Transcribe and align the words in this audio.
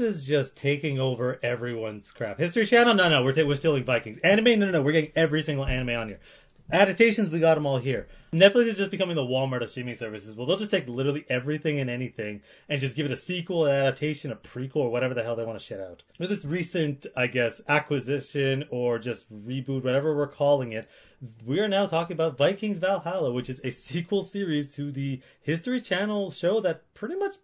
Is 0.00 0.26
just 0.26 0.56
taking 0.56 0.98
over 0.98 1.38
everyone's 1.42 2.10
crap. 2.10 2.38
History 2.38 2.66
Channel, 2.66 2.94
no, 2.94 3.08
no, 3.08 3.22
we're 3.22 3.32
t- 3.32 3.42
we're 3.42 3.56
stealing 3.56 3.84
Vikings. 3.84 4.18
Anime, 4.18 4.58
no, 4.58 4.66
no, 4.66 4.70
no, 4.72 4.82
we're 4.82 4.92
getting 4.92 5.12
every 5.14 5.42
single 5.42 5.66
anime 5.66 5.90
on 5.90 6.08
here. 6.08 6.20
Adaptations, 6.72 7.28
we 7.28 7.40
got 7.40 7.56
them 7.56 7.66
all 7.66 7.78
here. 7.78 8.06
Netflix 8.32 8.68
is 8.68 8.76
just 8.76 8.92
becoming 8.92 9.16
the 9.16 9.22
Walmart 9.22 9.60
of 9.62 9.70
streaming 9.70 9.96
services. 9.96 10.36
Well, 10.36 10.46
they'll 10.46 10.56
just 10.56 10.70
take 10.70 10.88
literally 10.88 11.24
everything 11.28 11.80
and 11.80 11.90
anything 11.90 12.42
and 12.68 12.80
just 12.80 12.94
give 12.94 13.06
it 13.06 13.12
a 13.12 13.16
sequel, 13.16 13.66
an 13.66 13.72
adaptation, 13.72 14.30
a 14.30 14.36
prequel, 14.36 14.76
or 14.76 14.90
whatever 14.90 15.12
the 15.12 15.24
hell 15.24 15.34
they 15.34 15.44
want 15.44 15.58
to 15.58 15.64
shit 15.64 15.80
out. 15.80 16.04
With 16.20 16.30
this 16.30 16.44
recent, 16.44 17.06
I 17.16 17.26
guess, 17.26 17.60
acquisition 17.68 18.66
or 18.70 19.00
just 19.00 19.32
reboot, 19.32 19.82
whatever 19.82 20.16
we're 20.16 20.28
calling 20.28 20.70
it, 20.70 20.88
we 21.44 21.58
are 21.58 21.68
now 21.68 21.86
talking 21.86 22.14
about 22.14 22.38
Vikings 22.38 22.78
Valhalla, 22.78 23.32
which 23.32 23.50
is 23.50 23.60
a 23.64 23.70
sequel 23.72 24.22
series 24.22 24.70
to 24.76 24.92
the 24.92 25.20
History 25.40 25.80
Channel 25.80 26.30
show 26.30 26.60
that 26.60 26.94
pretty 26.94 27.16
much 27.16 27.34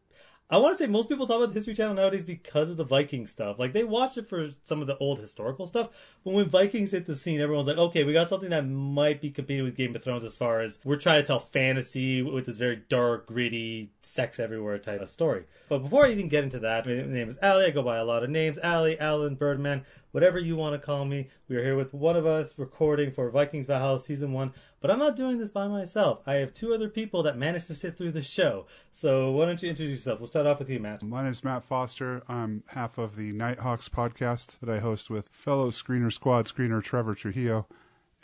I 0.48 0.58
want 0.58 0.78
to 0.78 0.84
say 0.84 0.88
most 0.88 1.08
people 1.08 1.26
talk 1.26 1.38
about 1.38 1.48
the 1.48 1.54
History 1.54 1.74
Channel 1.74 1.94
nowadays 1.94 2.22
because 2.22 2.70
of 2.70 2.76
the 2.76 2.84
Viking 2.84 3.26
stuff. 3.26 3.58
Like 3.58 3.72
they 3.72 3.82
watch 3.82 4.16
it 4.16 4.28
for 4.28 4.50
some 4.62 4.80
of 4.80 4.86
the 4.86 4.96
old 4.98 5.18
historical 5.18 5.66
stuff, 5.66 5.88
but 6.22 6.34
when 6.34 6.48
Vikings 6.48 6.92
hit 6.92 7.04
the 7.04 7.16
scene, 7.16 7.40
everyone's 7.40 7.66
like, 7.66 7.78
okay, 7.78 8.04
we 8.04 8.12
got 8.12 8.28
something 8.28 8.50
that 8.50 8.64
might 8.64 9.20
be 9.20 9.30
competing 9.30 9.64
with 9.64 9.74
Game 9.74 9.96
of 9.96 10.04
Thrones 10.04 10.22
as 10.22 10.36
far 10.36 10.60
as 10.60 10.78
we're 10.84 10.98
trying 10.98 11.20
to 11.20 11.26
tell 11.26 11.40
fantasy 11.40 12.22
with 12.22 12.46
this 12.46 12.58
very 12.58 12.80
dark, 12.88 13.26
gritty, 13.26 13.90
sex 14.02 14.38
everywhere 14.38 14.78
type 14.78 15.00
of 15.00 15.08
story. 15.08 15.46
But 15.68 15.80
before 15.80 16.06
I 16.06 16.10
even 16.10 16.28
get 16.28 16.44
into 16.44 16.60
that, 16.60 16.86
my 16.86 16.94
name 16.94 17.28
is 17.28 17.40
Ali. 17.42 17.64
I 17.64 17.70
go 17.70 17.82
by 17.82 17.96
a 17.96 18.04
lot 18.04 18.22
of 18.22 18.30
names: 18.30 18.56
Ali, 18.62 18.96
Alan, 19.00 19.34
Birdman, 19.34 19.84
whatever 20.12 20.38
you 20.38 20.54
want 20.54 20.80
to 20.80 20.86
call 20.86 21.04
me. 21.04 21.28
We 21.48 21.56
are 21.56 21.64
here 21.64 21.76
with 21.76 21.92
one 21.92 22.16
of 22.16 22.24
us 22.24 22.54
recording 22.56 23.10
for 23.10 23.30
Vikings 23.30 23.66
Valhalla 23.66 23.98
season 23.98 24.32
one. 24.32 24.52
But 24.80 24.90
I'm 24.90 24.98
not 24.98 25.16
doing 25.16 25.38
this 25.38 25.50
by 25.50 25.68
myself. 25.68 26.20
I 26.26 26.34
have 26.34 26.52
two 26.52 26.74
other 26.74 26.88
people 26.88 27.22
that 27.22 27.38
managed 27.38 27.66
to 27.68 27.74
sit 27.74 27.96
through 27.96 28.12
the 28.12 28.22
show. 28.22 28.66
So 28.92 29.30
why 29.30 29.46
don't 29.46 29.62
you 29.62 29.70
introduce 29.70 30.00
yourself? 30.00 30.20
We'll 30.20 30.28
start 30.28 30.46
off 30.46 30.58
with 30.58 30.68
you, 30.68 30.78
Matt. 30.78 31.02
My 31.02 31.22
name 31.22 31.32
is 31.32 31.42
Matt 31.42 31.64
Foster. 31.64 32.22
I'm 32.28 32.62
half 32.68 32.98
of 32.98 33.16
the 33.16 33.32
Nighthawks 33.32 33.88
podcast 33.88 34.58
that 34.60 34.68
I 34.70 34.78
host 34.80 35.08
with 35.10 35.28
fellow 35.30 35.70
Screener 35.70 36.12
Squad 36.12 36.46
screener 36.46 36.82
Trevor 36.82 37.14
Trujillo. 37.14 37.66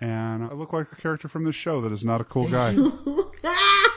And 0.00 0.45
I 0.45 0.53
look 0.53 0.73
like 0.73 0.92
a 0.92 0.97
character 0.97 1.28
from 1.28 1.45
this 1.45 1.55
show 1.55 1.80
that 1.80 1.92
is 1.92 2.05
not 2.05 2.20
a 2.20 2.25
cool 2.25 2.48
guy. 2.48 2.77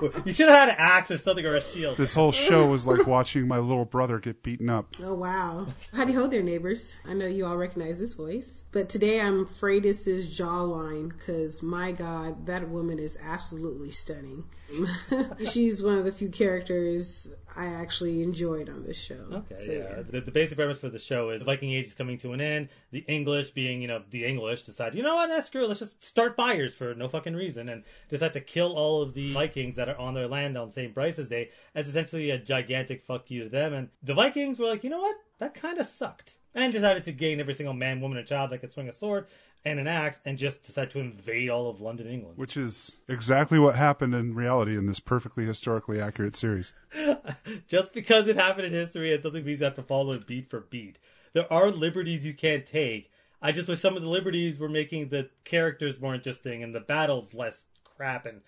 You 0.24 0.32
should 0.32 0.48
have 0.48 0.58
had 0.58 0.68
an 0.70 0.74
axe 0.78 1.10
or 1.10 1.18
something 1.18 1.44
or 1.44 1.56
a 1.56 1.62
shield. 1.62 1.96
this 1.96 2.14
whole 2.14 2.32
show 2.32 2.66
was 2.70 2.86
like 2.86 3.06
watching 3.06 3.46
my 3.48 3.58
little 3.58 3.84
brother 3.84 4.18
get 4.18 4.42
beaten 4.42 4.68
up. 4.68 4.94
Oh 5.02 5.14
wow. 5.14 5.66
Howdy 5.94 6.12
ho 6.12 6.26
there, 6.26 6.42
neighbors. 6.42 6.98
I 7.06 7.14
know 7.14 7.26
you 7.26 7.46
all 7.46 7.56
recognize 7.56 7.98
this 7.98 8.14
voice. 8.14 8.64
But 8.72 8.88
today 8.88 9.20
I'm 9.20 9.46
Freydis's 9.46 10.28
jawline 10.38 11.10
because 11.10 11.62
my 11.62 11.92
god, 11.92 12.46
that 12.46 12.68
woman 12.68 12.98
is 12.98 13.18
absolutely 13.22 13.90
stunning. 13.90 14.44
She's 15.50 15.82
one 15.82 15.98
of 15.98 16.04
the 16.04 16.12
few 16.12 16.28
characters 16.28 17.34
I 17.56 17.66
actually 17.66 18.22
enjoyed 18.22 18.68
on 18.68 18.84
this 18.84 18.98
show. 18.98 19.26
Okay, 19.32 19.56
So, 19.56 19.72
yeah. 19.72 20.02
The, 20.02 20.20
the 20.20 20.30
basic 20.30 20.56
premise 20.56 20.78
for 20.78 20.88
the 20.88 20.98
show 20.98 21.30
is 21.30 21.40
the 21.40 21.46
Viking 21.46 21.72
Age 21.72 21.86
is 21.86 21.94
coming 21.94 22.18
to 22.18 22.32
an 22.32 22.40
end. 22.40 22.68
The 22.90 23.04
English, 23.08 23.50
being 23.50 23.82
you 23.82 23.88
know 23.88 24.02
the 24.10 24.24
English, 24.24 24.62
decide 24.62 24.94
you 24.94 25.02
know 25.02 25.16
what, 25.16 25.28
nah, 25.28 25.40
screw 25.40 25.64
it, 25.64 25.68
let's 25.68 25.80
just 25.80 26.02
start 26.02 26.36
fires 26.36 26.74
for 26.74 26.94
no 26.94 27.08
fucking 27.08 27.34
reason, 27.34 27.68
and 27.68 27.84
decide 28.08 28.32
to 28.34 28.40
kill 28.40 28.72
all 28.72 29.02
of 29.02 29.14
the 29.14 29.32
Vikings 29.32 29.76
that 29.76 29.88
are 29.88 29.98
on 29.98 30.14
their 30.14 30.28
land 30.28 30.56
on 30.56 30.70
St. 30.70 30.94
Brice's 30.94 31.28
Day 31.28 31.50
as 31.74 31.88
essentially 31.88 32.30
a 32.30 32.38
gigantic 32.38 33.02
fuck 33.04 33.30
you 33.30 33.44
to 33.44 33.48
them. 33.50 33.72
And 33.72 33.88
the 34.02 34.14
Vikings 34.14 34.58
were 34.58 34.66
like, 34.66 34.84
you 34.84 34.90
know 34.90 35.00
what, 35.00 35.16
that 35.38 35.54
kind 35.54 35.78
of 35.78 35.86
sucked, 35.86 36.36
and 36.54 36.72
decided 36.72 37.04
to 37.04 37.12
gain 37.12 37.40
every 37.40 37.54
single 37.54 37.74
man, 37.74 38.00
woman, 38.00 38.18
and 38.18 38.26
child 38.26 38.50
that 38.50 38.58
could 38.58 38.72
swing 38.72 38.88
a 38.88 38.92
sword 38.92 39.26
and 39.64 39.78
an 39.78 39.86
axe, 39.86 40.20
and 40.24 40.38
just 40.38 40.62
decide 40.62 40.90
to 40.90 40.98
invade 40.98 41.50
all 41.50 41.68
of 41.68 41.82
London, 41.82 42.06
England. 42.06 42.38
Which 42.38 42.56
is 42.56 42.96
exactly 43.08 43.58
what 43.58 43.74
happened 43.74 44.14
in 44.14 44.34
reality 44.34 44.74
in 44.76 44.86
this 44.86 45.00
perfectly 45.00 45.44
historically 45.44 46.00
accurate 46.00 46.34
series. 46.34 46.72
just 47.68 47.92
because 47.92 48.26
it 48.26 48.36
happened 48.36 48.66
in 48.66 48.72
history, 48.72 49.12
it 49.12 49.22
doesn't 49.22 49.44
mean 49.44 49.58
you 49.58 49.64
have 49.64 49.74
to 49.74 49.82
follow 49.82 50.12
it 50.12 50.26
beat 50.26 50.48
for 50.48 50.60
beat. 50.60 50.98
There 51.34 51.52
are 51.52 51.70
liberties 51.70 52.24
you 52.24 52.32
can't 52.32 52.64
take. 52.64 53.10
I 53.42 53.52
just 53.52 53.68
wish 53.68 53.80
some 53.80 53.96
of 53.96 54.02
the 54.02 54.08
liberties 54.08 54.58
were 54.58 54.68
making 54.68 55.08
the 55.08 55.28
characters 55.44 56.00
more 56.00 56.14
interesting 56.14 56.62
and 56.62 56.74
the 56.74 56.80
battles 56.80 57.34
less 57.34 57.66
crap. 57.84 58.24
And 58.26 58.40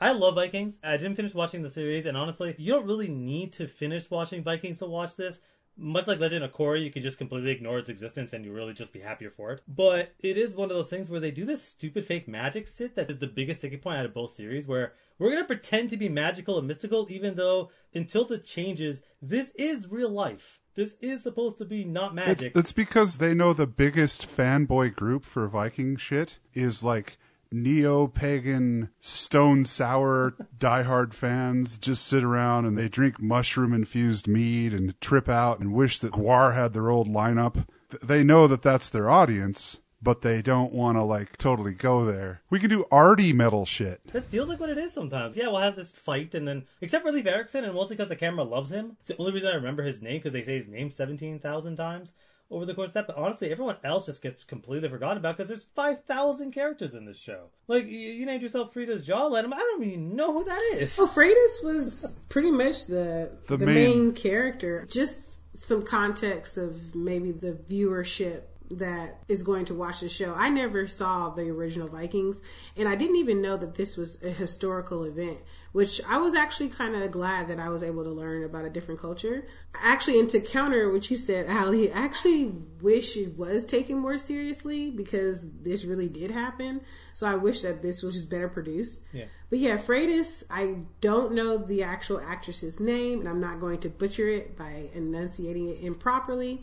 I 0.00 0.12
love 0.12 0.34
Vikings. 0.34 0.78
I 0.82 0.96
didn't 0.96 1.16
finish 1.16 1.34
watching 1.34 1.62
the 1.62 1.70
series, 1.70 2.06
and 2.06 2.16
honestly, 2.16 2.54
you 2.58 2.72
don't 2.72 2.86
really 2.86 3.08
need 3.08 3.52
to 3.54 3.68
finish 3.68 4.10
watching 4.10 4.42
Vikings 4.42 4.78
to 4.78 4.86
watch 4.86 5.16
this. 5.16 5.38
Much 5.76 6.06
like 6.06 6.20
Legend 6.20 6.44
of 6.44 6.52
Korra, 6.52 6.82
you 6.82 6.90
can 6.90 7.02
just 7.02 7.18
completely 7.18 7.50
ignore 7.50 7.78
its 7.78 7.88
existence 7.88 8.32
and 8.32 8.44
you 8.44 8.52
really 8.52 8.74
just 8.74 8.92
be 8.92 9.00
happier 9.00 9.30
for 9.30 9.52
it. 9.52 9.62
But 9.66 10.14
it 10.20 10.36
is 10.36 10.54
one 10.54 10.70
of 10.70 10.76
those 10.76 10.90
things 10.90 11.08
where 11.08 11.20
they 11.20 11.30
do 11.30 11.44
this 11.44 11.64
stupid 11.64 12.04
fake 12.04 12.28
magic 12.28 12.68
shit 12.68 12.94
that 12.96 13.10
is 13.10 13.18
the 13.18 13.26
biggest 13.26 13.60
sticking 13.60 13.78
point 13.78 13.98
out 13.98 14.04
of 14.04 14.14
both 14.14 14.32
series, 14.32 14.66
where 14.66 14.92
we're 15.18 15.30
gonna 15.30 15.44
pretend 15.44 15.90
to 15.90 15.96
be 15.96 16.08
magical 16.08 16.58
and 16.58 16.68
mystical, 16.68 17.06
even 17.10 17.36
though 17.36 17.70
until 17.94 18.24
the 18.24 18.38
changes, 18.38 19.00
this 19.20 19.50
is 19.54 19.88
real 19.88 20.10
life. 20.10 20.60
This 20.74 20.96
is 21.00 21.22
supposed 21.22 21.58
to 21.58 21.64
be 21.64 21.84
not 21.84 22.14
magic. 22.14 22.56
It's 22.56 22.72
because 22.72 23.18
they 23.18 23.34
know 23.34 23.52
the 23.52 23.66
biggest 23.66 24.26
fanboy 24.26 24.94
group 24.94 25.24
for 25.24 25.46
Viking 25.46 25.96
shit 25.96 26.38
is 26.54 26.82
like 26.82 27.18
neo 27.52 28.06
pagan, 28.06 28.90
stone 29.00 29.64
sour, 29.64 30.34
diehard 30.58 31.14
fans 31.14 31.78
just 31.78 32.06
sit 32.06 32.24
around 32.24 32.66
and 32.66 32.76
they 32.76 32.88
drink 32.88 33.20
mushroom 33.20 33.72
infused 33.72 34.26
mead 34.26 34.72
and 34.72 35.00
trip 35.00 35.28
out 35.28 35.60
and 35.60 35.72
wish 35.72 35.98
that 35.98 36.12
Gwar 36.12 36.54
had 36.54 36.72
their 36.72 36.90
old 36.90 37.08
lineup. 37.08 37.66
They 38.02 38.22
know 38.22 38.46
that 38.46 38.62
that's 38.62 38.88
their 38.88 39.10
audience, 39.10 39.80
but 40.00 40.22
they 40.22 40.42
don't 40.42 40.72
want 40.72 40.96
to 40.96 41.02
like 41.02 41.36
totally 41.36 41.74
go 41.74 42.04
there. 42.04 42.42
We 42.50 42.58
can 42.58 42.70
do 42.70 42.86
arty 42.90 43.32
metal 43.32 43.64
shit. 43.64 44.00
That 44.12 44.24
feels 44.24 44.48
like 44.48 44.58
what 44.58 44.70
it 44.70 44.78
is 44.78 44.92
sometimes. 44.92 45.36
Yeah, 45.36 45.48
we'll 45.48 45.60
have 45.60 45.76
this 45.76 45.92
fight, 45.92 46.34
and 46.34 46.46
then 46.48 46.64
except 46.80 47.04
for 47.04 47.12
Leif 47.12 47.26
Erikson, 47.26 47.64
and 47.64 47.74
mostly 47.74 47.96
because 47.96 48.08
the 48.08 48.16
camera 48.16 48.44
loves 48.44 48.70
him. 48.70 48.96
It's 49.00 49.08
the 49.08 49.16
only 49.18 49.32
reason 49.32 49.50
I 49.50 49.54
remember 49.54 49.82
his 49.82 50.02
name 50.02 50.18
because 50.18 50.32
they 50.32 50.42
say 50.42 50.56
his 50.56 50.68
name 50.68 50.90
seventeen 50.90 51.38
thousand 51.38 51.76
times 51.76 52.12
over 52.52 52.66
the 52.66 52.74
course 52.74 52.90
of 52.90 52.94
that. 52.94 53.06
But 53.06 53.16
honestly, 53.16 53.50
everyone 53.50 53.76
else 53.82 54.06
just 54.06 54.22
gets 54.22 54.44
completely 54.44 54.88
forgotten 54.88 55.18
about 55.18 55.36
because 55.36 55.48
there's 55.48 55.64
five 55.74 56.04
thousand 56.04 56.52
characters 56.52 56.94
in 56.94 57.04
this 57.06 57.18
show. 57.18 57.46
Like 57.66 57.86
you, 57.86 57.98
you 57.98 58.26
named 58.26 58.42
yourself 58.42 58.72
Frida's 58.72 59.06
Jawline. 59.06 59.46
I 59.52 59.58
don't 59.58 59.82
even 59.84 60.14
know 60.14 60.32
who 60.32 60.44
that 60.44 60.74
is. 60.74 60.96
Well, 60.98 61.08
Freydis 61.08 61.64
was 61.64 62.16
pretty 62.28 62.50
much 62.50 62.86
the 62.86 63.36
The 63.48 63.56
the, 63.56 63.66
main- 63.66 63.74
main... 63.74 64.12
character. 64.12 64.86
Just 64.90 65.38
some 65.56 65.82
context 65.82 66.56
of 66.56 66.94
maybe 66.94 67.30
the 67.32 67.52
viewership 67.52 68.42
that 68.78 69.22
is 69.28 69.42
going 69.42 69.64
to 69.66 69.74
watch 69.74 70.00
the 70.00 70.08
show. 70.08 70.34
I 70.34 70.48
never 70.48 70.86
saw 70.86 71.30
the 71.30 71.48
original 71.50 71.88
Vikings, 71.88 72.42
and 72.76 72.88
I 72.88 72.94
didn't 72.94 73.16
even 73.16 73.42
know 73.42 73.56
that 73.56 73.74
this 73.74 73.96
was 73.96 74.22
a 74.22 74.30
historical 74.30 75.04
event. 75.04 75.38
Which 75.72 76.02
I 76.06 76.18
was 76.18 76.34
actually 76.34 76.68
kind 76.68 76.94
of 76.94 77.10
glad 77.10 77.48
that 77.48 77.58
I 77.58 77.70
was 77.70 77.82
able 77.82 78.04
to 78.04 78.10
learn 78.10 78.44
about 78.44 78.66
a 78.66 78.70
different 78.70 79.00
culture. 79.00 79.46
Actually, 79.82 80.20
and 80.20 80.28
to 80.28 80.38
counter 80.38 80.92
what 80.92 81.10
you 81.10 81.16
said, 81.16 81.48
Ali, 81.48 81.90
I 81.90 81.96
actually 81.96 82.52
wish 82.82 83.16
it 83.16 83.38
was 83.38 83.64
taken 83.64 83.96
more 83.96 84.18
seriously 84.18 84.90
because 84.90 85.50
this 85.62 85.86
really 85.86 86.10
did 86.10 86.30
happen. 86.30 86.82
So 87.14 87.26
I 87.26 87.36
wish 87.36 87.62
that 87.62 87.80
this 87.80 88.02
was 88.02 88.12
just 88.12 88.28
better 88.28 88.50
produced. 88.50 89.00
Yeah. 89.14 89.24
But 89.48 89.60
yeah, 89.60 89.78
Freydis, 89.78 90.44
I 90.50 90.80
don't 91.00 91.32
know 91.32 91.56
the 91.56 91.82
actual 91.84 92.20
actress's 92.20 92.78
name, 92.78 93.20
and 93.20 93.28
I'm 93.28 93.40
not 93.40 93.58
going 93.58 93.80
to 93.80 93.88
butcher 93.88 94.28
it 94.28 94.58
by 94.58 94.90
enunciating 94.92 95.70
it 95.70 95.82
improperly. 95.82 96.62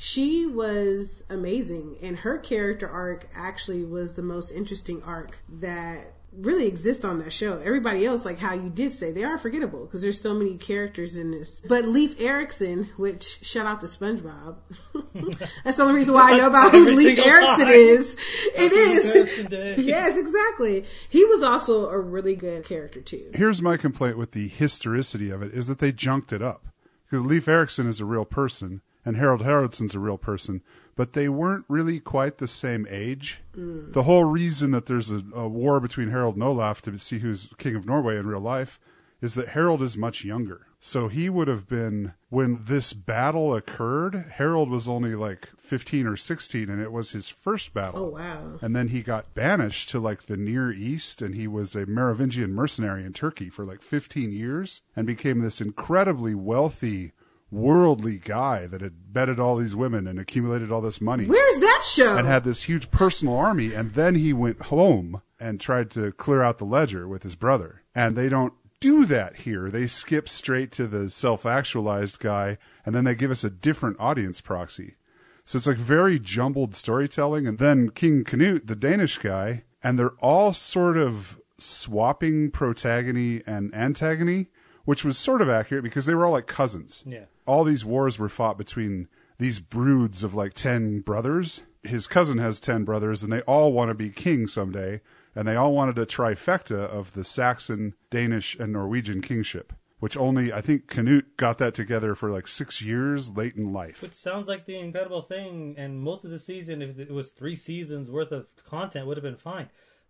She 0.00 0.46
was 0.46 1.24
amazing, 1.28 1.96
and 2.00 2.18
her 2.18 2.38
character 2.38 2.88
arc 2.88 3.28
actually 3.34 3.84
was 3.84 4.14
the 4.14 4.22
most 4.22 4.52
interesting 4.52 5.02
arc 5.02 5.42
that 5.48 6.14
really 6.32 6.68
exist 6.68 7.04
on 7.04 7.18
that 7.18 7.32
show. 7.32 7.58
Everybody 7.58 8.06
else, 8.06 8.24
like 8.24 8.38
how 8.38 8.54
you 8.54 8.70
did 8.70 8.92
say, 8.92 9.10
they 9.10 9.24
are 9.24 9.36
forgettable 9.38 9.86
because 9.86 10.00
there's 10.00 10.20
so 10.20 10.34
many 10.34 10.56
characters 10.56 11.16
in 11.16 11.32
this. 11.32 11.60
But 11.66 11.84
Leif 11.84 12.20
Erikson, 12.20 12.90
which 12.96 13.44
shout 13.44 13.66
out 13.66 13.80
to 13.80 13.86
SpongeBob, 13.86 14.58
that's 15.64 15.78
the 15.78 15.82
only 15.82 15.94
reason 15.94 16.14
why 16.14 16.32
I 16.32 16.38
know 16.38 16.46
about 16.46 16.70
who 16.70 16.84
Leif 16.84 17.18
Erikson 17.18 17.66
time. 17.66 17.74
is. 17.74 18.16
It 18.54 18.56
Happy 18.56 18.74
is. 18.76 19.16
Erikson 19.16 19.46
Day. 19.46 19.74
yes, 19.78 20.16
exactly. 20.16 20.84
He 21.08 21.24
was 21.24 21.42
also 21.42 21.88
a 21.88 21.98
really 21.98 22.36
good 22.36 22.64
character 22.64 23.00
too. 23.00 23.30
Here's 23.34 23.60
my 23.60 23.76
complaint 23.76 24.16
with 24.16 24.30
the 24.30 24.46
historicity 24.46 25.30
of 25.30 25.42
it 25.42 25.52
is 25.52 25.66
that 25.66 25.80
they 25.80 25.90
junked 25.90 26.32
it 26.32 26.42
up. 26.42 26.66
Because 27.10 27.24
Leif 27.24 27.48
Erikson 27.48 27.88
is 27.88 28.00
a 28.00 28.04
real 28.04 28.26
person 28.26 28.82
and 29.08 29.16
Harold 29.16 29.40
Haraldson's 29.40 29.94
a 29.94 29.98
real 29.98 30.18
person, 30.18 30.62
but 30.94 31.14
they 31.14 31.30
weren't 31.30 31.64
really 31.66 31.98
quite 31.98 32.36
the 32.36 32.46
same 32.46 32.86
age. 32.90 33.40
Mm. 33.56 33.94
The 33.94 34.02
whole 34.02 34.24
reason 34.24 34.70
that 34.72 34.84
there's 34.84 35.10
a, 35.10 35.22
a 35.34 35.48
war 35.48 35.80
between 35.80 36.10
Harold 36.10 36.34
and 36.34 36.44
Olaf 36.44 36.82
to 36.82 36.98
see 36.98 37.20
who's 37.20 37.48
king 37.56 37.74
of 37.74 37.86
Norway 37.86 38.18
in 38.18 38.26
real 38.26 38.38
life 38.38 38.78
is 39.22 39.32
that 39.32 39.48
Harold 39.48 39.80
is 39.80 39.96
much 39.96 40.26
younger. 40.26 40.66
So 40.78 41.08
he 41.08 41.30
would 41.30 41.48
have 41.48 41.66
been, 41.66 42.12
when 42.28 42.64
this 42.66 42.92
battle 42.92 43.54
occurred, 43.54 44.26
Harold 44.34 44.68
was 44.68 44.88
only 44.88 45.14
like 45.14 45.48
15 45.58 46.06
or 46.06 46.16
16 46.16 46.68
and 46.68 46.80
it 46.80 46.92
was 46.92 47.12
his 47.12 47.30
first 47.30 47.72
battle. 47.72 48.04
Oh 48.04 48.10
wow. 48.10 48.58
And 48.60 48.76
then 48.76 48.88
he 48.88 49.02
got 49.02 49.32
banished 49.34 49.88
to 49.88 50.00
like 50.00 50.24
the 50.24 50.36
Near 50.36 50.70
East 50.70 51.22
and 51.22 51.34
he 51.34 51.48
was 51.48 51.74
a 51.74 51.86
Merovingian 51.86 52.52
mercenary 52.52 53.04
in 53.04 53.14
Turkey 53.14 53.48
for 53.48 53.64
like 53.64 53.80
15 53.80 54.32
years 54.32 54.82
and 54.94 55.06
became 55.06 55.40
this 55.40 55.62
incredibly 55.62 56.34
wealthy, 56.34 57.12
worldly 57.50 58.18
guy 58.18 58.66
that 58.66 58.80
had 58.80 59.12
bedded 59.12 59.40
all 59.40 59.56
these 59.56 59.74
women 59.74 60.06
and 60.06 60.18
accumulated 60.18 60.70
all 60.70 60.80
this 60.80 61.00
money 61.00 61.24
Where's 61.26 61.56
that 61.58 61.82
show? 61.82 62.16
and 62.18 62.26
had 62.26 62.44
this 62.44 62.64
huge 62.64 62.90
personal 62.90 63.36
army. 63.36 63.72
And 63.72 63.94
then 63.94 64.14
he 64.16 64.32
went 64.32 64.62
home 64.62 65.22
and 65.40 65.60
tried 65.60 65.90
to 65.92 66.12
clear 66.12 66.42
out 66.42 66.58
the 66.58 66.64
ledger 66.64 67.08
with 67.08 67.22
his 67.22 67.36
brother. 67.36 67.82
And 67.94 68.16
they 68.16 68.28
don't 68.28 68.52
do 68.80 69.04
that 69.06 69.36
here. 69.36 69.70
They 69.70 69.86
skip 69.86 70.28
straight 70.28 70.70
to 70.72 70.86
the 70.86 71.10
self 71.10 71.46
actualized 71.46 72.20
guy 72.20 72.58
and 72.84 72.94
then 72.94 73.04
they 73.04 73.14
give 73.14 73.30
us 73.30 73.44
a 73.44 73.50
different 73.50 73.98
audience 73.98 74.40
proxy. 74.40 74.96
So 75.44 75.56
it's 75.56 75.66
like 75.66 75.78
very 75.78 76.18
jumbled 76.18 76.76
storytelling. 76.76 77.46
And 77.46 77.58
then 77.58 77.90
King 77.90 78.22
Canute, 78.24 78.66
the 78.66 78.76
Danish 78.76 79.16
guy, 79.18 79.64
and 79.82 79.98
they're 79.98 80.16
all 80.20 80.52
sort 80.52 80.98
of 80.98 81.40
swapping 81.56 82.50
protagony 82.50 83.42
and 83.46 83.74
antagony, 83.74 84.48
which 84.88 85.04
was 85.04 85.18
sort 85.18 85.42
of 85.42 85.50
accurate 85.50 85.84
because 85.84 86.06
they 86.06 86.14
were 86.14 86.24
all 86.24 86.32
like 86.32 86.46
cousins. 86.46 87.04
Yeah. 87.04 87.26
All 87.46 87.62
these 87.62 87.84
wars 87.84 88.18
were 88.18 88.30
fought 88.30 88.56
between 88.56 89.06
these 89.36 89.60
broods 89.60 90.22
of 90.22 90.34
like 90.34 90.54
10 90.54 91.00
brothers. 91.00 91.60
His 91.82 92.06
cousin 92.06 92.38
has 92.38 92.58
10 92.58 92.84
brothers, 92.84 93.22
and 93.22 93.30
they 93.30 93.42
all 93.42 93.74
want 93.74 93.90
to 93.90 93.94
be 93.94 94.08
king 94.08 94.46
someday. 94.46 95.02
And 95.34 95.46
they 95.46 95.56
all 95.56 95.74
wanted 95.74 95.98
a 95.98 96.06
trifecta 96.06 96.78
of 96.78 97.12
the 97.12 97.22
Saxon, 97.22 97.96
Danish, 98.08 98.56
and 98.58 98.72
Norwegian 98.72 99.20
kingship, 99.20 99.74
which 99.98 100.16
only, 100.16 100.54
I 100.54 100.62
think, 100.62 100.86
Canute 100.86 101.36
got 101.36 101.58
that 101.58 101.74
together 101.74 102.14
for 102.14 102.30
like 102.30 102.48
six 102.48 102.80
years 102.80 103.36
late 103.36 103.56
in 103.56 103.74
life. 103.74 104.00
Which 104.00 104.14
sounds 104.14 104.48
like 104.48 104.64
the 104.64 104.78
incredible 104.78 105.20
thing, 105.20 105.74
and 105.76 106.00
most 106.00 106.24
of 106.24 106.30
the 106.30 106.38
season, 106.38 106.80
if 106.80 106.98
it 106.98 107.10
was 107.10 107.28
three 107.28 107.56
seasons 107.56 108.10
worth 108.10 108.32
of 108.32 108.46
content, 108.64 109.06
would 109.06 109.18
have 109.18 109.24
been 109.24 109.36
fine. 109.36 109.68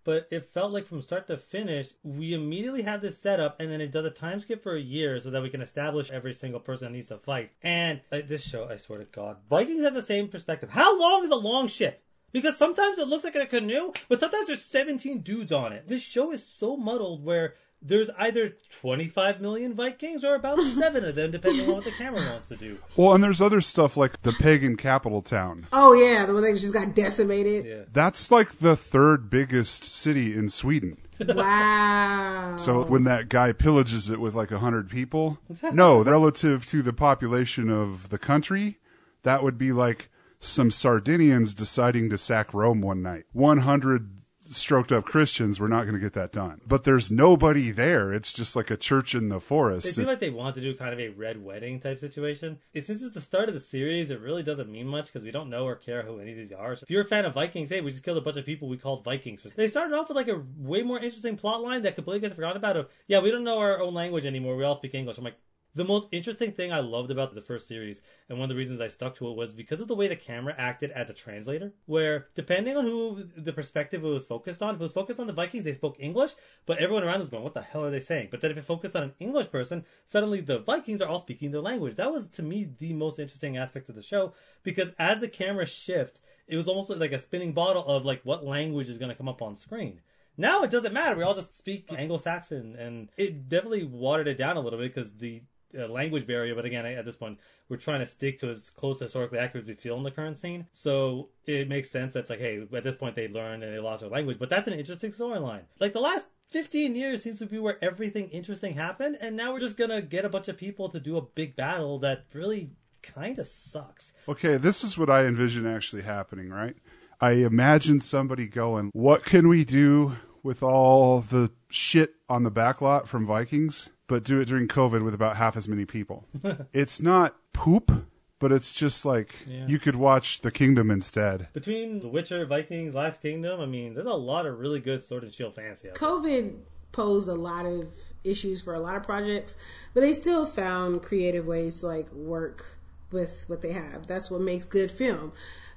But 0.09 0.27
it 0.31 0.47
felt 0.47 0.73
like 0.73 0.87
from 0.87 1.03
start 1.03 1.27
to 1.27 1.37
finish, 1.37 1.91
we 2.03 2.33
immediately 2.33 2.81
have 2.81 3.03
this 3.03 3.19
setup, 3.19 3.61
and 3.61 3.71
then 3.71 3.83
it 3.83 3.93
does 3.93 4.07
a 4.07 4.11
time 4.11 4.41
skip 4.41 4.63
for 4.63 4.75
a 4.75 4.81
year 4.81 5.21
so 5.21 5.29
that 5.29 5.43
we 5.43 5.51
can 5.51 5.61
establish 5.61 6.11
every 6.11 6.33
single 6.33 6.61
person 6.61 6.87
that 6.87 6.93
needs 6.95 7.09
to 7.09 7.19
fight. 7.19 7.51
And 7.63 8.01
this 8.11 8.43
show, 8.43 8.67
I 8.71 8.77
swear 8.77 9.01
to 9.01 9.05
God, 9.05 9.37
Vikings 9.51 9.83
has 9.83 9.93
the 9.93 10.01
same 10.01 10.29
perspective. 10.29 10.71
How 10.71 10.99
long 10.99 11.25
is 11.25 11.31
a 11.31 11.37
long 11.37 11.69
ship? 11.69 12.03
Because 12.33 12.57
sometimes 12.57 12.97
it 12.97 13.07
looks 13.07 13.25
like 13.25 13.37
a 13.37 13.45
canoe, 13.45 13.93
but 14.09 14.19
sometimes 14.19 14.47
there's 14.47 14.65
17 14.65 15.21
dudes 15.21 15.53
on 15.53 15.75
it. 15.75 15.87
This 15.87 16.03
show 16.05 16.33
is 16.33 16.43
so 16.43 16.79
muddled 16.79 17.23
where 17.23 17.57
there's 17.81 18.11
either 18.19 18.55
25 18.81 19.41
million 19.41 19.75
Vikings 19.75 20.25
or 20.25 20.35
about 20.35 20.61
seven 20.63 21.05
of 21.05 21.15
them, 21.15 21.31
depending 21.31 21.69
on 21.69 21.77
what 21.77 21.85
the 21.85 21.93
camera 21.93 22.21
wants 22.31 22.49
to 22.49 22.57
do. 22.57 22.79
Well, 22.97 23.15
and 23.15 23.23
there's 23.23 23.41
other 23.41 23.61
stuff 23.61 23.97
like 23.97 24.21
the 24.23 24.33
pagan 24.33 24.77
capital 24.77 25.23
town. 25.23 25.67
oh 25.73 25.93
yeah, 25.93 26.27
the 26.27 26.35
one 26.35 26.43
that 26.43 26.53
just 26.59 26.73
got 26.75 26.95
decimated. 26.95 27.65
Yeah. 27.67 27.83
That's 27.93 28.31
like 28.31 28.59
the 28.59 28.77
third 28.77 29.31
biggest 29.31 29.85
city 29.85 30.35
in 30.37 30.49
Sweden. 30.49 30.99
Wow. 31.21 32.55
So 32.59 32.85
when 32.85 33.03
that 33.05 33.29
guy 33.29 33.53
pillages 33.53 34.09
it 34.09 34.21
with 34.21 34.35
like 34.35 34.53
a 34.53 34.59
hundred 34.61 34.89
people, 34.89 35.39
no, 35.73 36.03
relative 36.03 36.65
to 36.67 36.81
the 36.81 36.93
population 36.93 37.71
of 37.71 38.11
the 38.11 38.19
country, 38.19 38.79
that 39.25 39.43
would 39.43 39.59
be 39.59 39.73
like 39.73 40.11
some 40.39 40.71
Sardinians 40.71 41.55
deciding 41.55 42.09
to 42.11 42.19
sack 42.19 42.55
Rome 42.55 42.81
one 42.81 43.03
night. 43.03 43.25
One 43.33 43.59
hundred 43.59 44.11
stroked 44.55 44.93
up 44.93 45.05
Christians 45.05 45.61
we're 45.61 45.69
not 45.69 45.83
going 45.83 45.95
to 45.95 46.01
get 46.01 46.13
that 46.15 46.33
done. 46.33 46.61
But 46.67 46.85
there's 46.85 47.11
nobody 47.11 47.71
there. 47.71 48.13
It's 48.13 48.33
just 48.33 48.57
like 48.57 48.71
a 48.71 48.77
church 48.77 49.15
in 49.15 49.29
the 49.29 49.37
They 49.37 49.45
forest. 49.45 49.95
seem 49.95 50.07
like 50.07 50.21
they 50.21 50.31
want 50.31 50.55
to 50.57 50.61
do 50.61 50.75
kind 50.75 50.93
of 50.93 51.01
a 51.01 51.09
red 51.11 51.43
wedding 51.43 51.81
type 51.81 51.99
situation. 51.99 52.59
Since 52.75 53.03
it's 53.03 53.15
the 53.15 53.21
start 53.21 53.49
of 53.49 53.55
the 53.55 53.61
series, 53.61 54.11
it 54.11 54.21
really 54.21 54.43
doesn't 54.43 54.71
mean 54.71 54.87
much 54.87 55.07
because 55.07 55.23
we 55.23 55.31
don't 55.31 55.51
know 55.51 55.65
or 55.65 55.75
care 55.77 56.03
who 56.03 56.21
any 56.21 56.33
of 56.33 56.37
these 56.37 56.53
are. 56.53 56.77
So 56.77 56.85
if 56.85 56.91
you're 56.91 57.03
a 57.03 57.07
fan 57.07 57.25
of 57.25 57.35
Vikings, 57.35 57.71
hey, 57.71 57.81
we 57.81 57.91
just 57.91 58.03
killed 58.03 58.19
a 58.19 58.21
bunch 58.21 58.37
of 58.37 58.45
people 58.47 58.69
we 58.69 58.77
called 58.77 59.05
Vikings. 59.05 59.43
They 59.43 59.69
started 59.69 59.95
off 59.95 60.09
with 60.09 60.17
like 60.17 60.29
a 60.29 60.43
way 60.59 60.83
more 60.83 60.99
interesting 60.99 61.37
plot 61.37 61.63
line 61.63 61.83
that 61.83 61.95
completely 61.95 62.21
gets 62.21 62.35
forgotten 62.35 62.57
about. 62.57 62.77
Of 62.77 62.89
yeah, 63.07 63.21
we 63.21 63.31
don't 63.31 63.45
know 63.45 63.59
our 63.59 63.81
own 63.81 63.95
language 63.95 64.25
anymore. 64.27 64.57
We 64.57 64.65
all 64.65 64.75
speak 64.75 64.95
English. 64.95 65.19
I'm 65.19 65.25
like. 65.25 65.37
The 65.75 65.85
most 65.85 66.09
interesting 66.11 66.53
thing 66.53 66.73
I 66.73 66.81
loved 66.81 67.11
about 67.11 67.35
the 67.35 67.43
first 67.43 67.69
series, 67.69 68.03
and 68.29 68.39
one 68.39 68.47
of 68.47 68.49
the 68.49 68.59
reasons 68.59 68.81
I 68.81 68.89
stuck 68.89 69.15
to 69.17 69.29
it, 69.29 69.37
was 69.37 69.53
because 69.53 69.81
of 69.81 69.87
the 69.87 69.95
way 69.95 70.09
the 70.09 70.17
camera 70.17 70.55
acted 70.59 70.91
as 70.91 71.09
a 71.09 71.15
translator. 71.15 71.73
Where, 71.87 72.29
depending 72.35 72.77
on 72.77 72.85
who 72.85 73.29
the 73.37 73.53
perspective 73.53 74.03
it 74.03 74.09
was 74.09 74.27
focused 74.27 74.63
on, 74.63 74.75
if 74.75 74.81
it 74.81 74.83
was 74.83 74.93
focused 74.93 75.21
on 75.21 75.27
the 75.27 75.33
Vikings, 75.33 75.65
they 75.65 75.75
spoke 75.75 75.97
English, 76.01 76.33
but 76.67 76.79
everyone 76.79 77.05
around 77.05 77.21
them 77.21 77.23
was 77.23 77.31
going, 77.31 77.45
What 77.45 77.55
the 77.55 77.63
hell 77.63 77.85
are 77.85 77.91
they 77.91 78.01
saying? 78.01 78.29
But 78.31 78.41
then 78.41 78.51
if 78.51 78.57
it 78.57 78.65
focused 78.65 78.97
on 78.97 79.05
an 79.05 79.15
English 79.21 79.51
person, 79.51 79.85
suddenly 80.07 80.41
the 80.41 80.59
Vikings 80.59 81.01
are 81.03 81.09
all 81.09 81.21
speaking 81.21 81.51
their 81.51 81.61
language. 81.61 81.97
That 81.97 82.11
was, 82.11 82.29
to 82.29 82.43
me, 82.43 82.71
the 82.79 82.95
most 82.95 83.19
interesting 83.19 83.57
aspect 83.57 83.89
of 83.89 83.95
the 83.95 84.03
show, 84.03 84.33
because 84.63 84.93
as 84.99 85.21
the 85.21 85.29
camera 85.29 85.67
shift, 85.67 86.19
it 86.49 86.57
was 86.57 86.67
almost 86.67 86.91
like 86.91 87.13
a 87.13 87.19
spinning 87.19 87.53
bottle 87.53 87.85
of 87.85 88.05
like 88.05 88.23
what 88.25 88.45
language 88.45 88.89
is 88.89 88.99
going 88.99 89.11
to 89.11 89.15
come 89.15 89.29
up 89.29 89.43
on 89.43 89.55
screen. 89.55 90.01
Now 90.37 90.63
it 90.63 90.71
doesn't 90.71 90.93
matter. 90.93 91.17
We 91.17 91.25
all 91.25 91.35
just 91.35 91.57
speak 91.57 91.93
Anglo-Saxon, 91.97 92.77
and 92.77 93.09
it 93.17 93.49
definitely 93.49 93.85
watered 93.85 94.29
it 94.29 94.39
down 94.39 94.57
a 94.57 94.61
little 94.61 94.79
bit 94.79 94.95
because 94.95 95.13
the 95.13 95.43
uh, 95.77 95.87
language 95.89 96.27
barrier. 96.27 96.55
But 96.55 96.65
again, 96.65 96.87
at 96.87 97.05
this 97.05 97.17
point, 97.17 97.39
we're 97.69 97.77
trying 97.77 98.01
to 98.01 98.07
stick 98.07 98.39
to 98.41 98.51
as 98.51 98.71
close 98.71 98.99
to 98.99 99.05
historically 99.05 99.39
accurate 99.39 99.65
as 99.65 99.69
we 99.69 99.75
feel 99.75 99.97
in 99.97 100.03
the 100.03 100.11
current 100.11 100.39
scene. 100.39 100.67
So 100.73 101.29
it 101.47 101.69
makes 101.69 101.91
sense. 101.91 102.15
That's 102.15 102.31
like, 102.31 102.41
hey, 102.41 102.67
at 102.73 102.85
this 102.85 102.97
point 102.97 103.17
they 103.17 103.29
learned 103.29 103.63
and 103.63 103.75
they 103.75 103.79
lost 103.79 104.01
their 104.01 104.11
language. 104.11 104.39
But 104.39 104.51
that's 104.51 104.67
an 104.67 104.75
interesting 104.75 105.13
storyline. 105.13 105.63
Like 105.81 105.93
the 105.93 106.01
last 106.01 106.27
15 106.51 106.95
years 106.95 107.23
seems 107.23 107.39
to 107.41 107.47
be 107.47 107.59
where 107.59 107.83
everything 107.83 108.29
interesting 108.31 108.75
happened, 108.75 109.19
and 109.21 109.37
now 109.37 109.53
we're 109.53 109.61
just 109.61 109.77
gonna 109.77 110.01
get 110.01 110.25
a 110.25 110.31
bunch 110.31 110.49
of 110.49 110.57
people 110.57 110.89
to 110.89 110.99
do 110.99 111.17
a 111.17 111.23
big 111.23 111.57
battle 111.57 111.99
that 111.99 112.25
really 112.33 112.71
kind 113.03 113.39
of 113.39 113.47
sucks. 113.47 114.15
Okay, 114.29 114.57
this 114.57 114.83
is 114.83 114.97
what 114.97 115.11
I 115.11 115.27
envision 115.27 115.67
actually 115.67 116.03
happening, 116.03 116.49
right? 116.49 116.77
I 117.21 117.33
imagine 117.33 118.01
somebody 118.01 118.47
going, 118.47 118.91
What 118.95 119.25
can 119.25 119.49
we 119.49 119.65
do 119.65 120.13
with 120.43 120.63
all 120.63 121.21
the 121.21 121.51
shit 121.69 122.15
on 122.29 122.45
the 122.45 122.51
backlot 122.51 123.07
from 123.07 123.27
Vikings, 123.27 123.91
but 124.09 124.25
do 124.25 124.41
it 124.41 124.47
during 124.47 124.67
COVID 124.67 125.05
with 125.05 125.15
about 125.15 125.37
half 125.37 125.57
as 125.57 125.69
many 125.69 125.85
people? 125.85 126.25
it's 126.73 127.01
not 127.01 127.37
poop, 127.53 127.93
but 128.41 128.51
it's 128.51 128.73
just 128.73 129.05
like 129.05 129.35
Yeah. 129.47 129.67
you 129.69 129.79
could 129.79 129.95
watch 129.97 130.41
The 130.41 130.51
Kingdom 130.51 130.91
instead. 130.91 131.49
Between 131.53 132.01
The 132.01 132.09
Witcher, 132.09 132.45
Vikings, 132.47 132.95
Last 132.95 133.23
Kingdom, 133.23 133.61
I 133.61 133.67
mean, 133.67 133.95
there's 133.95 134.07
a 134.07 134.13
lot 134.15 134.47
of 134.47 134.59
really 134.59 134.81
good 134.81 135.05
Sword 135.05 135.23
and 135.25 135.33
Shield 135.33 135.55
fantasy 135.55 135.89
out 135.91 135.95
there. 135.95 136.09
COVID 136.09 136.57
posed 136.91 137.29
a 137.29 137.35
lot 137.35 137.67
of 137.67 137.93
issues 138.25 138.63
for 138.63 138.75
a 138.75 138.81
lot 138.81 138.97
of 138.97 139.03
projects, 139.03 139.57
but 139.95 140.01
they 140.01 140.13
still 140.13 140.47
found 140.47 141.03
creative 141.03 141.47
ways 141.47 141.81
to 141.81 141.87
like 141.87 142.11
work 142.13 142.78
with 143.11 143.45
what 143.47 143.63
they 143.63 143.73
have. 143.73 144.07
That's 144.07 144.31
what 144.31 144.41
makes 144.41 144.65
good 144.65 144.91
film. 144.91 145.33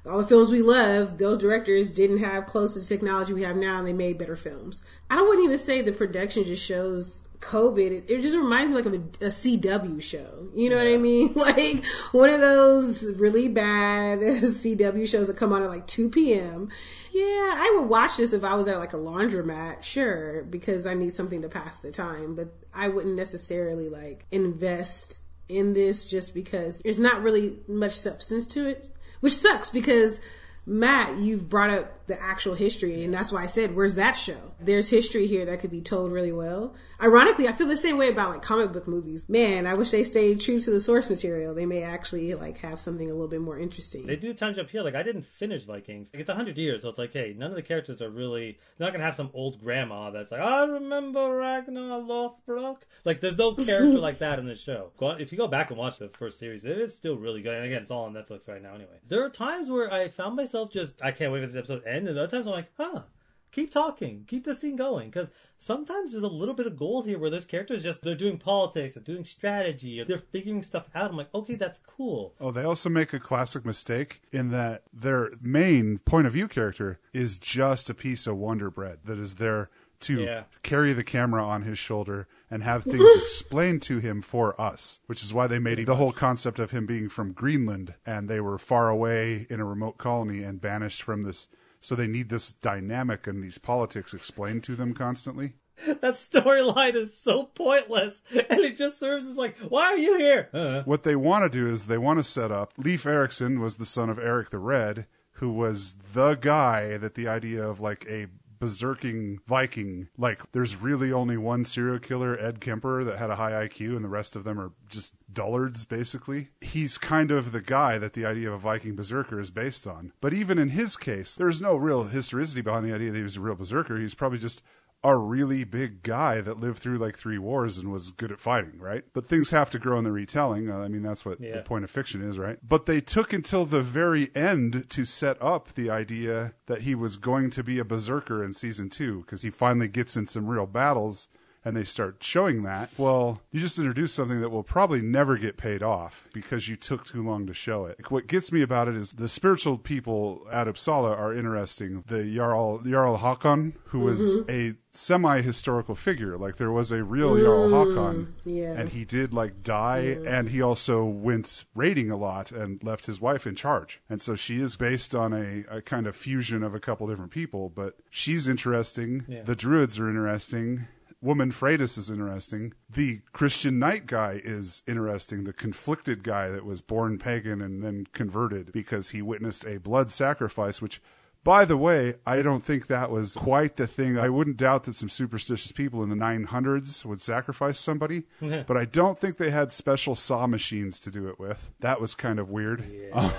All 0.06 0.20
the 0.20 0.28
films 0.28 0.50
we 0.50 0.62
love, 0.62 1.20
those 1.20 1.38
directors 1.38 1.92
didn't 1.92 2.18
have 2.18 2.48
close 2.48 2.74
to 2.74 2.80
the 2.80 2.86
technology 2.86 3.34
we 3.34 3.44
have 3.44 3.56
now, 3.56 3.78
and 3.78 3.88
they 3.88 3.94
made 3.94 4.18
better 4.18 4.36
films. 4.36 4.84
I 5.10 5.22
wouldn't 5.22 5.46
even 5.46 5.58
say 5.60 5.82
the 5.82 5.92
production 5.92 6.44
just 6.44 6.66
shows 6.66 7.24
COVID. 7.42 7.92
It, 7.92 8.10
it 8.10 8.22
just 8.22 8.36
reminds 8.36 8.70
me 8.70 8.76
like 8.76 8.86
of 8.86 8.94
a, 8.94 9.26
a 9.26 9.30
CW 9.30 10.02
show. 10.02 10.48
You 10.56 10.70
know 10.70 10.78
what 10.78 10.88
I 10.88 10.98
mean? 10.98 11.34
Like 11.42 11.84
one 12.12 12.30
of 12.30 12.40
those 12.40 13.14
really 13.18 13.48
bad 13.48 14.20
CW 14.20 15.10
shows 15.10 15.28
that 15.28 15.38
come 15.38 15.52
on 15.52 15.64
at 15.64 15.70
like 15.70 15.88
2 15.88 16.10
p.m. 16.10 16.70
Yeah, 17.12 17.24
I 17.24 17.76
would 17.78 17.90
watch 17.90 18.18
this 18.18 18.32
if 18.32 18.44
I 18.44 18.54
was 18.54 18.68
at 18.68 18.78
like 18.78 18.94
a 18.94 18.98
laundromat, 18.98 19.84
sure, 19.84 20.44
because 20.44 20.86
I 20.86 20.94
need 20.94 21.14
something 21.14 21.42
to 21.42 21.50
pass 21.50 21.82
the 21.82 21.92
time, 21.92 22.36
but 22.36 22.56
I 22.74 22.90
wouldn't 22.90 23.16
necessarily 23.16 23.90
like 23.90 24.26
invest 24.32 25.22
in 25.52 25.74
this 25.74 26.06
just 26.06 26.34
because 26.34 26.80
there's 26.80 27.00
not 27.00 27.22
really 27.22 27.60
much 27.68 27.94
substance 27.94 28.48
to 28.48 28.68
it, 28.68 28.90
which 29.20 29.34
sucks 29.34 29.70
because 29.70 30.20
Matt, 30.66 31.18
you've 31.18 31.50
brought 31.50 31.72
up 31.72 32.06
the 32.06 32.22
actual 32.22 32.54
history, 32.54 33.04
and 33.04 33.14
that's 33.14 33.32
why 33.32 33.44
I 33.44 33.46
said, 33.48 33.76
"Where's 33.76 33.96
that 33.96 34.14
show?" 34.14 34.54
There's 34.60 34.90
history 34.90 35.26
here 35.26 35.46
that 35.46 35.60
could 35.60 35.72
be 35.72 35.82
told 35.82 36.12
really 36.12 36.32
well. 36.32 36.76
Ironically, 37.02 37.48
I 37.48 37.54
feel 37.54 37.68
the 37.68 37.78
same 37.78 37.98
way 37.98 38.10
about 38.10 38.30
like 38.30 38.42
comic 38.44 38.72
book 38.72 38.88
movies. 38.88 39.28
Man, 39.28 39.66
I 39.66 39.74
wish 39.74 39.90
they 39.90 40.04
stayed 40.04 40.40
true 40.40 40.60
to 40.60 40.72
the 40.72 40.80
source 40.80 41.10
material. 41.10 41.56
They 41.56 41.66
may 41.66 41.82
actually 41.82 42.36
like 42.36 42.58
have 42.60 42.80
something 42.80 43.10
a 43.10 43.14
little 43.14 43.28
bit 43.28 43.42
more 43.42 43.58
interesting. 43.58 44.06
They 44.06 44.16
do 44.16 44.34
time 44.34 44.54
jump 44.54 44.70
here. 44.70 44.84
Like 44.84 44.94
I 44.94 45.04
didn't 45.04 45.26
finish 45.26 45.64
Vikings. 45.64 46.12
Like, 46.14 46.22
it's 46.22 46.30
hundred 46.30 46.58
years, 46.58 46.84
so 46.84 46.90
it's 46.90 47.00
like, 47.00 47.14
hey, 47.14 47.34
none 47.36 47.50
of 47.50 47.56
the 47.56 47.64
characters 47.64 48.02
are 48.02 48.10
really. 48.10 48.60
They're 48.78 48.88
not 48.88 48.94
gonna 48.94 49.06
have 49.06 49.16
some 49.16 49.32
old 49.34 49.60
grandma 49.60 50.12
that's 50.12 50.32
like, 50.32 50.42
I 50.42 50.66
remember 50.66 51.38
Ragnar 51.38 52.02
Lothbrok. 52.02 52.78
Like, 53.04 53.20
there's 53.22 53.38
no 53.38 53.56
character 53.56 53.98
like 54.00 54.20
that 54.20 54.38
in 54.38 54.46
the 54.46 54.56
show. 54.56 54.92
If 55.02 55.32
you 55.32 55.38
go 55.38 55.48
back 55.48 55.70
and 55.72 55.80
watch 55.80 55.98
the 55.98 56.10
first 56.10 56.38
series, 56.38 56.66
it 56.66 56.78
is 56.78 56.96
still 56.96 57.16
really 57.16 57.42
good. 57.42 57.56
And 57.56 57.66
again, 57.66 57.82
it's 57.82 57.92
all 57.92 58.04
on 58.04 58.14
Netflix 58.14 58.48
right 58.48 58.62
now. 58.62 58.76
Anyway, 58.76 59.00
there 59.08 59.24
are 59.26 59.30
times 59.30 59.70
where 59.70 59.92
I 59.92 60.10
found 60.10 60.36
myself 60.52 60.72
just, 60.72 61.02
I 61.02 61.12
can't 61.12 61.32
wait 61.32 61.42
for 61.42 61.48
this 61.48 61.56
episode 61.56 61.84
to 61.84 61.92
end, 61.92 62.08
and 62.08 62.18
other 62.18 62.28
times 62.28 62.48
I'm 62.48 62.54
like, 62.54 62.72
huh. 62.78 63.04
Keep 63.52 63.74
talking, 63.74 64.24
keep 64.30 64.46
the 64.46 64.56
scene 64.56 64.78
going, 64.78 65.10
because 65.10 65.30
sometimes 65.60 66.12
there's 66.12 66.24
a 66.24 66.28
little 66.28 66.54
bit 66.54 66.68
of 66.68 66.78
gold 66.78 67.06
here 67.06 67.20
where 67.20 67.30
this 67.30 67.44
character 67.44 67.74
is 67.74 67.84
just 67.84 68.02
they're 68.02 68.16
doing 68.16 68.38
politics, 68.38 68.94
they're 68.94 69.04
doing 69.04 69.26
strategy, 69.26 70.00
or 70.00 70.06
they're 70.06 70.24
figuring 70.32 70.64
stuff 70.64 70.88
out. 70.96 71.12
I'm 71.12 71.18
like, 71.18 71.36
okay, 71.36 71.56
that's 71.56 71.80
cool. 71.80 72.34
Oh, 72.40 72.52
they 72.52 72.64
also 72.64 72.88
make 72.88 73.12
a 73.12 73.20
classic 73.20 73.66
mistake 73.66 74.22
in 74.32 74.52
that 74.52 74.84
their 74.94 75.32
main 75.42 75.98
point 75.98 76.28
of 76.28 76.34
view 76.34 76.48
character 76.48 77.02
is 77.12 77.38
just 77.38 77.90
a 77.90 77.94
piece 77.94 78.26
of 78.26 78.38
Wonder 78.38 78.72
Bread 78.72 79.00
that 79.04 79.20
is 79.20 79.36
there 79.36 79.70
to 80.02 80.22
Yeah. 80.22 80.44
carry 80.64 80.94
the 80.94 81.04
camera 81.04 81.44
on 81.44 81.62
his 81.64 81.78
shoulder 81.80 82.28
and 82.50 82.64
have 82.64 82.84
things 82.84 83.04
explained 83.22 83.82
to 83.84 84.00
him 84.00 84.22
for 84.22 84.60
us, 84.60 85.00
which 85.06 85.24
is 85.24 85.34
why 85.34 85.48
they 85.48 85.60
made 85.60 85.86
the 85.86 85.96
whole 85.96 86.12
concept 86.12 86.60
of 86.60 86.72
him 86.72 86.86
being 86.86 87.10
from 87.10 87.32
Greenland 87.34 87.96
and 88.06 88.28
they 88.30 88.40
were 88.42 88.58
far 88.58 88.90
away 88.90 89.48
in 89.50 89.60
a 89.60 89.66
remote 89.66 89.98
colony 89.98 90.44
and 90.44 90.60
banished 90.62 91.02
from 91.04 91.24
this. 91.24 91.48
So 91.80 91.96
they 91.96 92.08
need 92.08 92.30
this 92.30 92.54
dynamic 92.54 93.26
and 93.28 93.44
these 93.44 93.58
politics 93.58 94.14
explained 94.14 94.64
to 94.66 94.76
them 94.76 94.94
constantly. 94.94 95.54
That 96.02 96.14
storyline 96.14 96.94
is 96.94 97.18
so 97.18 97.46
pointless, 97.46 98.22
and 98.32 98.60
it 98.60 98.78
just 98.78 99.00
serves 99.00 99.26
as 99.26 99.36
like, 99.36 99.58
why 99.68 99.86
are 99.86 99.98
you 99.98 100.16
here? 100.16 100.48
Uh, 100.54 100.84
What 100.84 101.02
they 101.02 101.16
want 101.16 101.44
to 101.52 101.58
do 101.58 101.66
is 101.74 101.88
they 101.88 101.98
want 101.98 102.20
to 102.20 102.24
set 102.24 102.52
up. 102.52 102.74
Leif 102.78 103.04
Erikson 103.08 103.60
was 103.60 103.78
the 103.78 103.86
son 103.88 104.08
of 104.08 104.20
Eric 104.20 104.52
the 104.52 104.60
Red, 104.60 105.08
who 105.34 105.52
was 105.52 105.96
the 106.14 106.36
guy 106.36 106.98
that 106.98 107.16
the 107.16 107.28
idea 107.28 107.68
of 107.68 107.80
like 107.80 108.06
a 108.08 108.28
berserking 108.62 109.40
Viking, 109.48 110.08
like 110.18 110.50
there's 110.52 110.76
really 110.76 111.12
only 111.12 111.36
one 111.36 111.66
serial 111.66 112.00
killer, 112.00 112.40
Ed 112.40 112.62
Kemper, 112.62 113.04
that 113.04 113.18
had 113.18 113.30
a 113.30 113.36
high 113.36 113.68
IQ, 113.68 113.96
and 113.96 114.06
the 114.06 114.10
rest 114.10 114.36
of 114.36 114.44
them 114.44 114.60
are 114.60 114.72
just 114.88 115.16
dullards, 115.34 115.86
basically. 115.86 116.50
He's 116.62 116.98
kind 116.98 117.32
of 117.32 117.52
the 117.52 117.62
guy 117.62 117.98
that 117.98 118.14
the 118.14 118.26
idea 118.26 118.50
of 118.50 118.54
a 118.54 118.60
Viking 118.60 118.96
berserker 118.96 119.40
is 119.40 119.52
based 119.52 119.88
on. 119.88 120.14
But 120.22 120.34
even 120.34 120.58
in 120.58 120.70
his 120.70 120.96
case, 120.96 121.36
there's 121.36 121.62
no 121.62 121.76
real 121.76 122.04
historicity 122.04 122.62
behind 122.62 122.86
the 122.86 122.94
idea 122.94 123.12
that 123.12 123.18
he 123.18 123.24
was 123.24 123.38
a 123.38 123.42
real 123.42 123.56
berserker. 123.56 123.98
He's 123.98 124.16
probably 124.16 124.40
just 124.40 124.62
a 125.04 125.18
really 125.18 125.64
big 125.64 126.04
guy 126.04 126.42
that 126.42 126.60
lived 126.60 126.78
through 126.80 126.98
like 126.98 127.18
three 127.18 127.38
wars 127.40 127.78
and 127.78 127.92
was 127.92 128.12
good 128.12 128.32
at 128.32 128.40
fighting, 128.40 128.78
right? 128.78 129.04
But 129.14 129.26
things 129.26 129.50
have 129.50 129.70
to 129.72 129.80
grow 129.80 129.98
in 129.98 130.04
the 130.04 130.12
retelling. 130.12 130.70
Uh, 130.70 130.78
I 130.78 130.88
mean, 130.90 131.02
that's 131.02 131.26
what 131.26 131.40
the 131.58 131.62
point 131.64 131.84
of 131.84 131.90
fiction 131.90 132.22
is, 132.22 132.38
right? 132.38 132.60
But 132.62 132.86
they 132.86 133.02
took 133.02 133.34
until 133.34 133.66
the 133.66 133.82
very 133.82 134.30
end 134.36 134.86
to 134.90 135.06
set 135.06 135.42
up 135.42 135.74
the 135.74 135.90
idea 135.90 136.54
that 136.68 136.82
he 136.82 136.94
was 136.94 137.18
going 137.18 137.50
to 137.52 137.64
be 137.64 137.80
a 137.80 137.86
berserker 137.86 138.44
in 138.44 138.54
season 138.54 138.90
two 138.90 139.22
because 139.22 139.42
he 139.42 139.50
finally 139.50 139.88
gets 139.88 140.16
in 140.16 140.28
some 140.28 140.48
real 140.48 140.68
battles 140.68 141.28
and 141.64 141.76
they 141.76 141.84
start 141.84 142.18
showing 142.22 142.64
that. 142.64 142.90
Well, 142.98 143.42
you 143.52 143.60
just 143.60 143.78
introduced 143.78 144.16
something 144.16 144.42
that 144.42 144.50
will 144.50 144.64
probably 144.64 145.02
never 145.02 145.38
get 145.38 145.58
paid 145.58 145.84
off 145.84 146.28
because 146.34 146.68
you 146.68 146.76
took 146.76 147.06
too 147.06 147.24
long 147.24 147.46
to 147.48 147.54
show 147.54 147.86
it. 147.86 148.10
What 148.10 148.28
gets 148.28 148.52
me 148.52 148.62
about 148.62 148.88
it 148.88 148.96
is 148.96 149.14
the 149.14 149.30
spiritual 149.30 149.78
people 149.78 150.48
at 150.52 150.68
Uppsala 150.68 151.18
are 151.18 151.34
interesting. 151.34 152.04
The 152.08 152.36
Jarl 152.36 152.80
Jarl 152.80 153.18
Hakon, 153.18 153.74
who 153.86 154.00
was 154.00 154.20
mm-hmm. 154.20 154.52
a 154.52 154.76
semi-historical 154.94 155.96
figure, 155.96 156.38
like 156.38 156.58
there 156.58 156.72
was 156.72 156.92
a 156.92 157.04
real 157.04 157.36
mm, 157.36 157.44
Jarl 157.44 157.70
Hakon, 157.70 158.34
yeah. 158.44 158.74
and 158.74 158.90
he 158.90 159.06
did 159.06 159.34
like 159.34 159.64
die, 159.64 160.18
and 160.26 160.50
he 160.50 160.62
also 160.62 161.06
went 161.06 161.64
raiding 161.76 162.12
a 162.12 162.18
lot 162.18 162.52
and 162.52 162.84
left 162.84 163.06
his 163.06 163.22
wife 163.22 163.48
in 163.48 163.56
charge, 163.56 164.02
and 164.10 164.22
so 164.22 164.36
she 164.36 164.60
is 164.62 164.76
based 164.76 165.16
on 165.16 165.32
a, 165.34 165.64
a 165.70 165.82
kind 165.82 166.08
of 166.08 166.16
fusion 166.16 166.64
of 166.64 166.76
a 166.76 166.80
couple 166.80 167.08
different 167.08 167.32
people, 167.32 167.70
but 167.70 167.96
she's 168.10 168.48
interesting. 168.48 169.26
Yeah. 169.28 169.44
The 169.44 169.56
druids 169.56 169.98
are 170.00 170.10
interesting. 170.10 170.88
Woman 171.22 171.52
Freydis 171.52 171.98
is 172.00 172.10
interesting. 172.10 172.74
The 172.90 173.22
Christian 173.32 173.78
knight 173.78 174.08
guy 174.08 174.42
is 174.44 174.82
interesting. 174.88 175.44
The 175.44 175.54
conflicted 175.54 176.24
guy 176.24 176.50
that 176.50 176.66
was 176.66 176.82
born 176.82 177.20
pagan 177.20 177.62
and 177.62 177.84
then 177.84 178.08
converted 178.12 178.72
because 178.72 179.12
he 179.12 179.22
witnessed 179.22 179.66
a 179.66 179.78
blood 179.78 180.10
sacrifice, 180.10 180.82
which, 180.82 181.00
by 181.44 181.64
the 181.64 181.78
way, 181.78 182.16
I 182.26 182.42
don't 182.42 182.64
think 182.64 182.88
that 182.88 183.12
was 183.12 183.36
quite 183.36 183.76
the 183.76 183.86
thing. 183.86 184.18
I 184.18 184.30
wouldn't 184.30 184.58
doubt 184.58 184.86
that 184.86 184.96
some 184.96 185.10
superstitious 185.10 185.72
people 185.72 186.02
in 186.02 186.10
the 186.10 186.16
900s 186.16 187.06
would 187.06 187.22
sacrifice 187.22 187.80
somebody, 187.80 188.24
but 188.66 188.76
I 188.78 188.86
don't 188.86 189.20
think 189.20 189.38
they 189.38 189.52
had 189.52 189.72
special 189.72 190.16
saw 190.16 190.48
machines 190.48 191.00
to 191.02 191.12
do 191.12 191.28
it 191.28 191.40
with. 191.40 191.70
That 191.82 192.02
was 192.02 192.16
kind 192.16 192.40
of 192.40 192.50
weird. 192.50 192.84
Uh, 193.14 193.32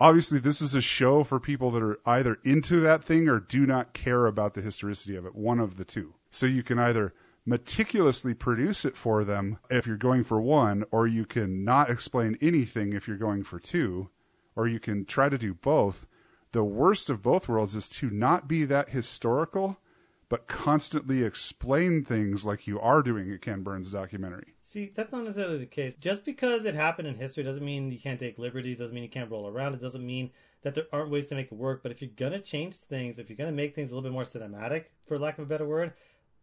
obviously, 0.00 0.40
this 0.40 0.60
is 0.60 0.74
a 0.74 0.80
show 0.80 1.22
for 1.22 1.38
people 1.38 1.70
that 1.70 1.82
are 1.82 2.00
either 2.04 2.38
into 2.44 2.80
that 2.80 3.04
thing 3.04 3.28
or 3.28 3.38
do 3.40 3.64
not 3.64 3.92
care 3.92 4.26
about 4.26 4.54
the 4.54 4.60
historicity 4.60 5.14
of 5.14 5.24
it. 5.24 5.36
One 5.36 5.60
of 5.60 5.76
the 5.76 5.84
two. 5.84 6.14
So 6.36 6.44
you 6.44 6.62
can 6.62 6.78
either 6.78 7.14
meticulously 7.46 8.34
produce 8.34 8.84
it 8.84 8.94
for 8.94 9.24
them 9.24 9.58
if 9.70 9.86
you're 9.86 9.96
going 9.96 10.22
for 10.22 10.38
one, 10.38 10.84
or 10.90 11.06
you 11.06 11.24
can 11.24 11.64
not 11.64 11.88
explain 11.88 12.36
anything 12.42 12.92
if 12.92 13.08
you're 13.08 13.16
going 13.16 13.42
for 13.42 13.58
two, 13.58 14.10
or 14.54 14.68
you 14.68 14.78
can 14.78 15.06
try 15.06 15.30
to 15.30 15.38
do 15.38 15.54
both. 15.54 16.04
The 16.52 16.62
worst 16.62 17.08
of 17.08 17.22
both 17.22 17.48
worlds 17.48 17.74
is 17.74 17.88
to 17.88 18.10
not 18.10 18.48
be 18.48 18.66
that 18.66 18.90
historical, 18.90 19.78
but 20.28 20.46
constantly 20.46 21.22
explain 21.22 22.04
things 22.04 22.44
like 22.44 22.66
you 22.66 22.78
are 22.80 23.02
doing 23.02 23.32
at 23.32 23.40
Ken 23.40 23.62
Burns' 23.62 23.92
documentary. 23.92 24.56
see, 24.60 24.92
that's 24.94 25.12
not 25.12 25.24
necessarily 25.24 25.56
the 25.56 25.64
case. 25.64 25.94
Just 25.98 26.22
because 26.22 26.66
it 26.66 26.74
happened 26.74 27.08
in 27.08 27.14
history 27.14 27.44
doesn't 27.44 27.64
mean 27.64 27.90
you 27.90 27.98
can't 27.98 28.20
take 28.20 28.38
liberties. 28.38 28.78
Doesn't 28.78 28.94
mean 28.94 29.04
you 29.04 29.08
can't 29.08 29.30
roll 29.30 29.48
around. 29.48 29.72
It 29.72 29.80
doesn't 29.80 30.04
mean 30.04 30.32
that 30.62 30.74
there 30.74 30.84
aren't 30.92 31.10
ways 31.10 31.28
to 31.28 31.34
make 31.34 31.46
it 31.46 31.54
work. 31.54 31.82
But 31.82 31.92
if 31.92 32.02
you're 32.02 32.10
gonna 32.14 32.40
change 32.40 32.74
things, 32.74 33.18
if 33.18 33.30
you're 33.30 33.36
gonna 33.38 33.52
make 33.52 33.74
things 33.74 33.90
a 33.90 33.94
little 33.94 34.10
bit 34.10 34.12
more 34.12 34.24
cinematic, 34.24 34.86
for 35.06 35.18
lack 35.18 35.38
of 35.38 35.44
a 35.44 35.48
better 35.48 35.66
word, 35.66 35.92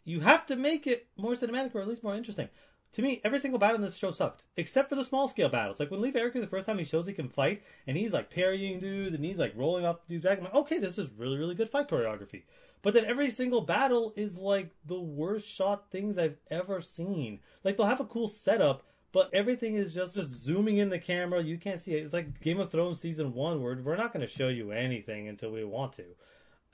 you 0.06 0.20
have 0.22 0.46
to 0.48 0.56
make 0.56 0.88
it 0.88 1.08
more 1.18 1.34
cinematic 1.34 1.74
or 1.76 1.82
at 1.82 1.88
least 1.88 2.04
more 2.04 2.16
interesting. 2.16 2.50
To 2.94 3.02
me, 3.02 3.22
every 3.24 3.40
single 3.40 3.60
battle 3.60 3.78
in 3.78 3.82
this 3.82 3.98
show 3.98 4.12
sucked, 4.12 4.44
except 4.56 4.90
for 4.90 4.96
the 4.96 5.04
small 5.04 5.28
scale 5.28 5.50
battles. 5.50 5.80
Like 5.80 5.90
when 5.90 6.02
Leif 6.02 6.16
Erikson, 6.16 6.42
the 6.42 6.48
first 6.48 6.68
time 6.68 6.78
he 6.78 6.86
shows 6.86 7.08
he 7.08 7.14
can 7.14 7.28
fight, 7.28 7.64
and 7.88 7.98
he's 7.98 8.14
like 8.14 8.30
parrying 8.30 8.80
dudes, 8.80 9.16
and 9.16 9.26
he's 9.26 9.40
like 9.40 9.54
rolling 9.56 9.84
off 9.84 10.06
dudes 10.08 10.24
back. 10.24 10.38
I'm 10.38 10.44
like, 10.44 10.54
okay, 10.54 10.78
this 10.78 11.00
is 11.00 11.10
really, 11.18 11.38
really 11.38 11.56
good 11.56 11.70
fight 11.70 11.90
choreography. 11.90 12.44
But 12.84 12.94
then 12.94 13.06
every 13.06 13.32
single 13.32 13.62
battle 13.62 14.14
is 14.16 14.38
like 14.38 14.70
the 14.86 15.00
worst 15.00 15.50
shot 15.50 15.90
things 15.90 16.18
I've 16.18 16.38
ever 16.52 16.82
seen. 16.82 17.40
Like 17.64 17.78
they'll 17.78 17.88
have 17.88 18.02
a 18.02 18.06
cool 18.06 18.28
setup, 18.28 18.84
but 19.12 19.34
everything 19.34 19.76
is 19.76 19.94
just 19.94 20.14
just 20.14 20.36
zooming 20.36 20.78
in 20.78 20.90
the 20.90 21.00
camera. 21.00 21.42
You 21.42 21.58
can't 21.58 21.82
see 21.82 21.96
it. 21.96 22.04
It's 22.04 22.14
like 22.14 22.42
Game 22.42 22.60
of 22.60 22.70
Thrones 22.70 23.00
season 23.00 23.34
one, 23.34 23.64
where 23.64 23.76
we're 23.76 23.96
not 23.96 24.14
going 24.14 24.26
to 24.26 24.32
show 24.32 24.50
you 24.50 24.72
anything 24.72 25.30
until 25.30 25.52
we 25.52 25.64
want 25.64 25.94
to. 25.94 26.06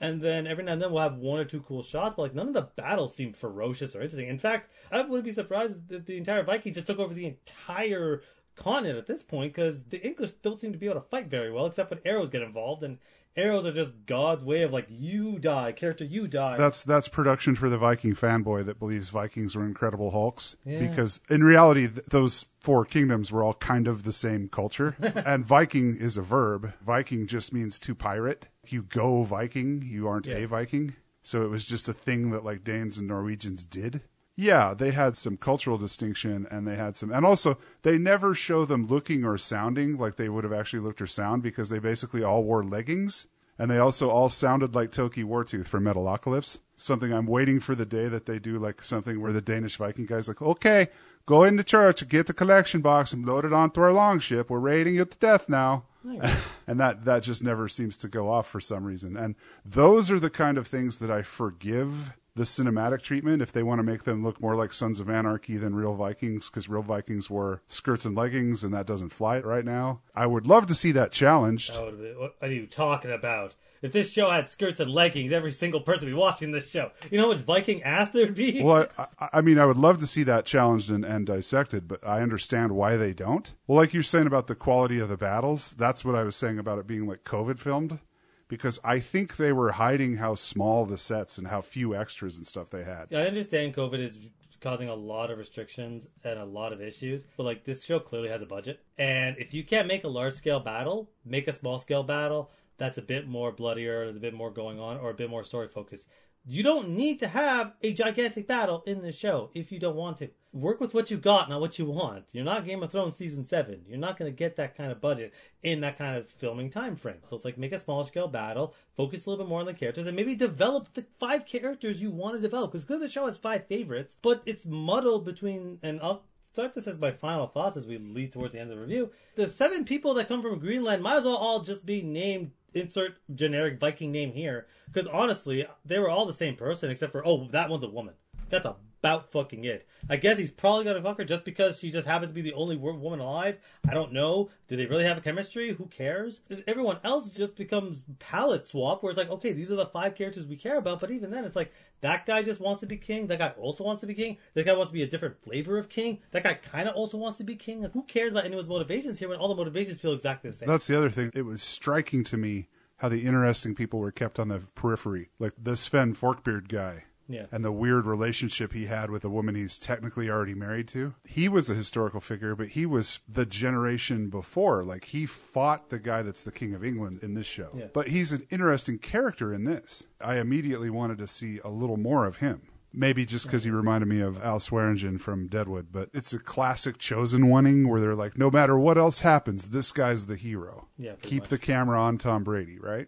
And 0.01 0.21
then 0.21 0.47
every 0.47 0.63
now 0.63 0.73
and 0.73 0.81
then 0.81 0.91
we'll 0.91 1.03
have 1.03 1.17
one 1.17 1.39
or 1.39 1.45
two 1.45 1.61
cool 1.61 1.83
shots, 1.83 2.15
but 2.15 2.21
like 2.23 2.35
none 2.35 2.47
of 2.47 2.53
the 2.53 2.69
battles 2.75 3.15
seem 3.15 3.33
ferocious 3.33 3.95
or 3.95 4.01
interesting. 4.01 4.29
In 4.29 4.39
fact, 4.39 4.69
I 4.91 5.01
wouldn't 5.01 5.25
be 5.25 5.31
surprised 5.31 5.91
if 5.91 6.05
the 6.05 6.17
entire 6.17 6.43
Vikings 6.43 6.75
just 6.75 6.87
took 6.87 6.99
over 6.99 7.13
the 7.13 7.25
entire 7.25 8.21
continent 8.55 8.97
at 8.97 9.07
this 9.07 9.23
point 9.23 9.53
because 9.53 9.85
the 9.85 10.05
English 10.05 10.31
don't 10.41 10.59
seem 10.59 10.71
to 10.71 10.77
be 10.77 10.87
able 10.87 11.01
to 11.01 11.07
fight 11.07 11.27
very 11.27 11.51
well, 11.51 11.65
except 11.65 11.89
when 11.89 11.99
arrows 12.05 12.29
get 12.29 12.41
involved, 12.41 12.83
and 12.83 12.97
arrows 13.35 13.65
are 13.65 13.71
just 13.71 13.93
God's 14.05 14.43
way 14.43 14.61
of 14.63 14.71
like 14.71 14.87
you 14.89 15.39
die, 15.39 15.71
character 15.71 16.03
you 16.03 16.27
die. 16.27 16.57
That's 16.57 16.83
that's 16.83 17.07
production 17.07 17.55
for 17.55 17.69
the 17.69 17.77
Viking 17.77 18.15
fanboy 18.15 18.65
that 18.65 18.79
believes 18.79 19.09
Vikings 19.09 19.55
were 19.55 19.65
incredible 19.65 20.11
Hulks. 20.11 20.55
Yeah. 20.65 20.79
Because 20.79 21.19
in 21.29 21.43
reality, 21.43 21.87
th- 21.87 22.05
those 22.07 22.45
four 22.61 22.85
kingdoms 22.85 23.31
were 23.31 23.43
all 23.43 23.53
kind 23.53 23.87
of 23.87 24.03
the 24.03 24.13
same 24.13 24.49
culture. 24.49 24.95
and 25.25 25.45
Viking 25.45 25.97
is 25.97 26.17
a 26.17 26.21
verb. 26.21 26.73
Viking 26.81 27.27
just 27.27 27.53
means 27.53 27.79
to 27.79 27.95
pirate. 27.95 28.47
You 28.71 28.83
go 28.83 29.23
Viking. 29.23 29.83
You 29.85 30.07
aren't 30.07 30.27
a 30.27 30.45
Viking. 30.45 30.95
So 31.21 31.43
it 31.43 31.49
was 31.49 31.65
just 31.65 31.89
a 31.89 31.93
thing 31.93 32.31
that 32.31 32.43
like 32.45 32.63
Danes 32.63 32.97
and 32.97 33.07
Norwegians 33.07 33.65
did. 33.65 34.01
Yeah, 34.35 34.73
they 34.73 34.91
had 34.91 35.17
some 35.17 35.35
cultural 35.35 35.77
distinction 35.77 36.47
and 36.49 36.65
they 36.65 36.77
had 36.77 36.95
some, 36.95 37.11
and 37.11 37.25
also 37.25 37.57
they 37.81 37.97
never 37.97 38.33
show 38.33 38.63
them 38.63 38.87
looking 38.87 39.25
or 39.25 39.37
sounding 39.37 39.97
like 39.97 40.15
they 40.15 40.29
would 40.29 40.45
have 40.45 40.53
actually 40.53 40.79
looked 40.79 41.01
or 41.01 41.07
sound 41.07 41.43
because 41.43 41.67
they 41.67 41.79
basically 41.79 42.23
all 42.23 42.45
wore 42.45 42.63
leggings. 42.63 43.27
And 43.57 43.69
they 43.69 43.77
also 43.77 44.09
all 44.09 44.29
sounded 44.29 44.73
like 44.73 44.93
Toki 44.93 45.25
Wartooth 45.25 45.65
from 45.65 45.83
Metalocalypse. 45.83 46.59
Something 46.77 47.11
I'm 47.11 47.25
waiting 47.25 47.59
for 47.59 47.75
the 47.75 47.85
day 47.85 48.07
that 48.07 48.25
they 48.25 48.39
do 48.39 48.57
like 48.57 48.81
something 48.81 49.19
where 49.19 49.33
the 49.33 49.41
Danish 49.41 49.75
Viking 49.75 50.05
guy's 50.05 50.29
like, 50.29 50.41
okay, 50.41 50.87
go 51.25 51.43
into 51.43 51.65
church 51.65 52.07
get 52.07 52.27
the 52.27 52.33
collection 52.33 52.79
box 52.79 53.11
and 53.11 53.25
load 53.25 53.43
it 53.43 53.51
onto 53.51 53.81
our 53.81 53.91
longship. 53.91 54.49
We're 54.49 54.59
raiding 54.59 54.95
you 54.95 55.03
to 55.03 55.17
death 55.17 55.49
now. 55.49 55.83
and 56.67 56.79
that, 56.79 57.05
that 57.05 57.23
just 57.23 57.43
never 57.43 57.67
seems 57.67 57.97
to 57.97 58.07
go 58.07 58.29
off 58.29 58.47
for 58.47 58.59
some 58.59 58.83
reason. 58.83 59.17
And 59.17 59.35
those 59.65 60.09
are 60.11 60.19
the 60.19 60.29
kind 60.29 60.57
of 60.57 60.67
things 60.67 60.99
that 60.99 61.11
I 61.11 61.21
forgive 61.21 62.13
the 62.35 62.45
cinematic 62.45 63.01
treatment 63.01 63.41
if 63.41 63.51
they 63.51 63.63
want 63.63 63.79
to 63.79 63.83
make 63.83 64.03
them 64.03 64.23
look 64.23 64.39
more 64.39 64.55
like 64.55 64.71
Sons 64.71 64.99
of 65.01 65.09
Anarchy 65.09 65.57
than 65.57 65.75
real 65.75 65.93
Vikings, 65.95 66.49
because 66.49 66.69
real 66.69 66.81
Vikings 66.81 67.29
wore 67.29 67.61
skirts 67.67 68.05
and 68.05 68.15
leggings, 68.15 68.63
and 68.63 68.73
that 68.73 68.85
doesn't 68.85 69.09
fly 69.09 69.39
right 69.39 69.65
now. 69.65 70.01
I 70.15 70.25
would 70.25 70.47
love 70.47 70.65
to 70.67 70.75
see 70.75 70.93
that 70.93 71.11
challenged. 71.11 71.73
That 71.73 72.15
what 72.17 72.35
are 72.41 72.47
you 72.47 72.65
talking 72.65 73.11
about? 73.11 73.55
If 73.81 73.91
this 73.93 74.11
show 74.11 74.29
had 74.29 74.49
skirts 74.49 74.79
and 74.79 74.91
leggings, 74.91 75.31
every 75.31 75.51
single 75.51 75.81
person 75.81 76.05
would 76.07 76.11
be 76.11 76.17
watching 76.17 76.51
this 76.51 76.69
show. 76.69 76.91
You 77.09 77.17
know 77.17 77.25
how 77.29 77.33
much 77.33 77.43
Viking 77.45 77.81
ass 77.83 78.09
there'd 78.11 78.35
be? 78.35 78.61
Well, 78.61 78.87
I, 79.19 79.29
I- 79.33 79.41
mean, 79.41 79.57
I 79.57 79.65
would 79.65 79.77
love 79.77 79.99
to 79.99 80.07
see 80.07 80.23
that 80.23 80.45
challenged 80.45 80.89
and, 80.91 81.05
and 81.05 81.25
dissected, 81.25 81.87
but 81.87 82.05
I 82.05 82.21
understand 82.21 82.73
why 82.73 82.97
they 82.97 83.13
don't. 83.13 83.53
Well, 83.67 83.77
like 83.77 83.93
you're 83.93 84.03
saying 84.03 84.27
about 84.27 84.47
the 84.47 84.55
quality 84.55 84.99
of 84.99 85.09
the 85.09 85.17
battles, 85.17 85.73
that's 85.77 86.03
what 86.03 86.15
I 86.15 86.23
was 86.23 86.35
saying 86.35 86.59
about 86.59 86.77
it 86.79 86.87
being 86.87 87.07
like 87.07 87.23
COVID 87.23 87.57
filmed, 87.57 87.99
because 88.47 88.79
I 88.83 88.99
think 88.99 89.37
they 89.37 89.53
were 89.53 89.71
hiding 89.71 90.17
how 90.17 90.35
small 90.35 90.85
the 90.85 90.97
sets 90.97 91.37
and 91.37 91.47
how 91.47 91.61
few 91.61 91.95
extras 91.95 92.35
and 92.37 92.45
stuff 92.45 92.69
they 92.69 92.83
had. 92.83 93.13
I 93.13 93.27
understand 93.27 93.75
COVID 93.75 93.99
is 93.99 94.19
causing 94.59 94.89
a 94.89 94.95
lot 94.95 95.31
of 95.31 95.37
restrictions 95.37 96.07
and 96.23 96.37
a 96.37 96.43
lot 96.45 96.73
of 96.73 96.81
issues, 96.81 97.25
but 97.37 97.43
like 97.43 97.63
this 97.63 97.85
show 97.85 97.99
clearly 97.99 98.27
has 98.29 98.41
a 98.41 98.45
budget. 98.45 98.81
And 98.97 99.37
if 99.37 99.53
you 99.53 99.63
can't 99.63 99.87
make 99.87 100.03
a 100.03 100.07
large 100.09 100.33
scale 100.33 100.59
battle, 100.59 101.09
make 101.23 101.47
a 101.47 101.53
small 101.53 101.79
scale 101.79 102.03
battle 102.03 102.51
that's 102.79 102.97
a 102.97 103.03
bit 103.03 103.27
more 103.27 103.51
bloodier, 103.51 104.05
there's 104.05 104.15
a 104.15 104.21
bit 104.21 104.33
more 104.33 104.51
going 104.51 104.79
on, 104.79 104.97
or 104.97 105.09
a 105.09 105.13
bit 105.13 105.29
more 105.29 105.43
story 105.43 105.67
focused. 105.67 106.07
You 106.45 106.63
don't 106.63 106.89
need 106.89 107.19
to 107.19 107.27
have 107.27 107.73
a 107.83 107.93
gigantic 107.93 108.47
battle 108.47 108.81
in 108.87 109.01
the 109.01 109.11
show 109.11 109.51
if 109.53 109.71
you 109.71 109.79
don't 109.79 109.95
want 109.95 110.17
to. 110.17 110.29
Work 110.51 110.79
with 110.79 110.95
what 110.95 111.11
you 111.11 111.17
got, 111.17 111.49
not 111.49 111.61
what 111.61 111.77
you 111.77 111.85
want. 111.85 112.25
You're 112.31 112.45
not 112.45 112.65
Game 112.65 112.81
of 112.81 112.91
Thrones 112.91 113.15
season 113.15 113.45
seven. 113.45 113.81
You're 113.87 113.99
not 113.99 114.17
going 114.17 114.31
to 114.31 114.35
get 114.35 114.55
that 114.55 114.75
kind 114.75 114.91
of 114.91 114.99
budget 114.99 115.33
in 115.61 115.81
that 115.81 115.97
kind 115.97 116.17
of 116.17 116.27
filming 116.27 116.71
time 116.71 116.95
frame. 116.95 117.19
So 117.25 117.35
it's 117.35 117.45
like 117.45 117.57
make 117.57 117.73
a 117.73 117.77
small 117.77 118.03
scale 118.03 118.27
battle, 118.27 118.73
focus 118.95 119.25
a 119.25 119.29
little 119.29 119.45
bit 119.45 119.49
more 119.49 119.59
on 119.59 119.67
the 119.67 119.73
characters, 119.73 120.07
and 120.07 120.15
maybe 120.15 120.33
develop 120.33 120.91
the 120.93 121.05
five 121.19 121.45
characters 121.45 122.01
you 122.01 122.09
want 122.09 122.35
to 122.35 122.41
develop. 122.41 122.71
Because 122.71 122.87
the 122.87 123.09
show 123.09 123.27
has 123.27 123.37
five 123.37 123.67
favorites, 123.67 124.15
but 124.21 124.41
it's 124.45 124.65
muddled 124.65 125.25
between 125.25 125.77
and 125.83 125.99
I'll 126.01 126.23
start 126.51 126.73
this 126.73 126.87
as 126.87 126.99
my 126.99 127.11
final 127.11 127.47
thoughts 127.47 127.77
as 127.77 127.85
we 127.85 127.97
lead 127.99 128.31
towards 128.31 128.53
the 128.53 128.59
end 128.59 128.71
of 128.71 128.77
the 128.77 128.83
review. 128.83 129.11
The 129.35 129.47
seven 129.47 129.85
people 129.85 130.15
that 130.15 130.27
come 130.27 130.41
from 130.41 130.57
Greenland 130.57 131.03
might 131.03 131.17
as 131.17 131.23
well 131.23 131.37
all 131.37 131.61
just 131.61 131.85
be 131.85 132.01
named 132.01 132.51
insert 132.73 133.17
generic 133.33 133.79
Viking 133.79 134.11
name 134.11 134.33
here. 134.33 134.67
Because 134.87 135.07
honestly, 135.07 135.65
they 135.85 135.99
were 135.99 136.09
all 136.09 136.25
the 136.25 136.33
same 136.33 136.55
person 136.55 136.89
except 136.89 137.11
for 137.11 137.25
oh, 137.25 137.47
that 137.51 137.69
one's 137.69 137.83
a 137.83 137.89
woman. 137.89 138.15
That's 138.49 138.65
about 138.99 139.31
fucking 139.31 139.63
it. 139.65 139.87
I 140.09 140.17
guess 140.17 140.37
he's 140.37 140.51
probably 140.51 140.83
gonna 140.83 141.01
fuck 141.01 141.17
her 141.17 141.25
just 141.25 141.45
because 141.45 141.79
she 141.79 141.91
just 141.91 142.07
happens 142.07 142.31
to 142.31 142.35
be 142.35 142.41
the 142.41 142.53
only 142.53 142.75
woman 142.75 143.19
alive. 143.19 143.57
I 143.87 143.93
don't 143.93 144.13
know. 144.13 144.49
Do 144.67 144.75
they 144.75 144.85
really 144.85 145.05
have 145.05 145.17
a 145.17 145.21
chemistry? 145.21 145.73
Who 145.73 145.85
cares? 145.85 146.41
Everyone 146.67 146.99
else 147.03 147.29
just 147.29 147.55
becomes 147.55 148.03
palette 148.19 148.67
swap, 148.67 149.01
where 149.01 149.11
it's 149.11 149.17
like, 149.17 149.29
okay, 149.29 149.53
these 149.53 149.71
are 149.71 149.75
the 149.75 149.85
five 149.87 150.15
characters 150.15 150.45
we 150.45 150.55
care 150.55 150.77
about. 150.77 150.99
But 150.99 151.11
even 151.11 151.31
then, 151.31 151.45
it's 151.45 151.55
like 151.55 151.71
that 152.01 152.25
guy 152.25 152.41
just 152.43 152.59
wants 152.59 152.81
to 152.81 152.87
be 152.87 152.97
king. 152.97 153.27
That 153.27 153.39
guy 153.39 153.49
also 153.57 153.83
wants 153.83 154.01
to 154.01 154.07
be 154.07 154.13
king. 154.13 154.37
This 154.53 154.65
guy 154.65 154.73
wants 154.73 154.91
to 154.91 154.93
be 154.93 155.03
a 155.03 155.07
different 155.07 155.41
flavor 155.41 155.77
of 155.77 155.89
king. 155.89 156.19
That 156.31 156.43
guy 156.43 156.55
kind 156.55 156.87
of 156.87 156.95
also 156.95 157.17
wants 157.17 157.37
to 157.37 157.43
be 157.43 157.55
king. 157.55 157.83
Who 157.83 158.03
cares 158.03 158.31
about 158.31 158.45
anyone's 158.45 158.69
motivations 158.69 159.19
here 159.19 159.29
when 159.29 159.39
all 159.39 159.47
the 159.47 159.55
motivations 159.55 159.99
feel 159.99 160.13
exactly 160.13 160.49
the 160.49 160.55
same? 160.55 160.67
That's 160.67 160.87
the 160.87 160.97
other 160.97 161.09
thing. 161.09 161.31
It 161.33 161.43
was 161.43 161.63
striking 161.63 162.23
to 162.25 162.37
me 162.37 162.67
how 162.97 163.07
the 163.09 163.25
interesting 163.25 163.75
people 163.75 163.99
were 163.99 164.11
kept 164.11 164.39
on 164.39 164.49
the 164.49 164.59
periphery, 164.75 165.29
like 165.39 165.53
the 165.61 165.77
Sven 165.77 166.13
Forkbeard 166.13 166.67
guy. 166.67 167.05
Yeah. 167.29 167.45
And 167.51 167.63
the 167.63 167.71
weird 167.71 168.05
relationship 168.07 168.73
he 168.73 168.87
had 168.87 169.09
with 169.11 169.23
a 169.23 169.29
woman 169.29 169.53
he's 169.55 169.77
technically 169.79 170.29
already 170.29 170.55
married 170.55 170.87
to. 170.89 171.13
He 171.23 171.47
was 171.47 171.69
a 171.69 171.75
historical 171.75 172.19
figure, 172.19 172.55
but 172.55 172.69
he 172.69 172.85
was 172.85 173.19
the 173.29 173.45
generation 173.45 174.29
before. 174.29 174.83
Like 174.83 175.05
he 175.05 175.25
fought 175.25 175.89
the 175.89 175.99
guy 175.99 176.23
that's 176.23 176.43
the 176.43 176.51
king 176.51 176.73
of 176.73 176.83
England 176.83 177.19
in 177.21 177.35
this 177.35 177.45
show. 177.45 177.69
Yeah. 177.75 177.85
But 177.93 178.07
he's 178.07 178.31
an 178.31 178.45
interesting 178.49 178.97
character 178.97 179.53
in 179.53 179.63
this. 179.63 180.03
I 180.19 180.39
immediately 180.39 180.89
wanted 180.89 181.19
to 181.19 181.27
see 181.27 181.59
a 181.63 181.69
little 181.69 181.97
more 181.97 182.25
of 182.25 182.37
him. 182.37 182.63
Maybe 182.91 183.23
just 183.23 183.45
because 183.45 183.63
he 183.63 183.69
reminded 183.69 184.07
me 184.07 184.19
of 184.19 184.41
Al 184.43 184.59
Swearingen 184.59 185.19
from 185.19 185.47
Deadwood, 185.47 185.89
but 185.91 186.09
it's 186.11 186.33
a 186.33 186.39
classic 186.39 186.97
chosen 186.97 187.43
oneing 187.43 187.87
where 187.87 188.01
they're 188.01 188.15
like, 188.15 188.35
no 188.35 188.49
matter 188.49 188.79
what 188.79 188.97
else 188.97 189.19
happens, 189.19 189.69
this 189.69 189.91
guy's 189.91 190.25
the 190.25 190.35
hero. 190.35 190.87
Yeah, 190.97 191.13
Keep 191.21 191.43
much. 191.43 191.49
the 191.49 191.59
camera 191.59 192.01
on 192.01 192.17
Tom 192.17 192.43
Brady, 192.43 192.79
right? 192.79 193.07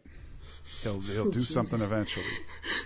He'll 0.84 1.00
he'll 1.02 1.30
do 1.30 1.42
something 1.42 1.82
eventually. 1.82 2.26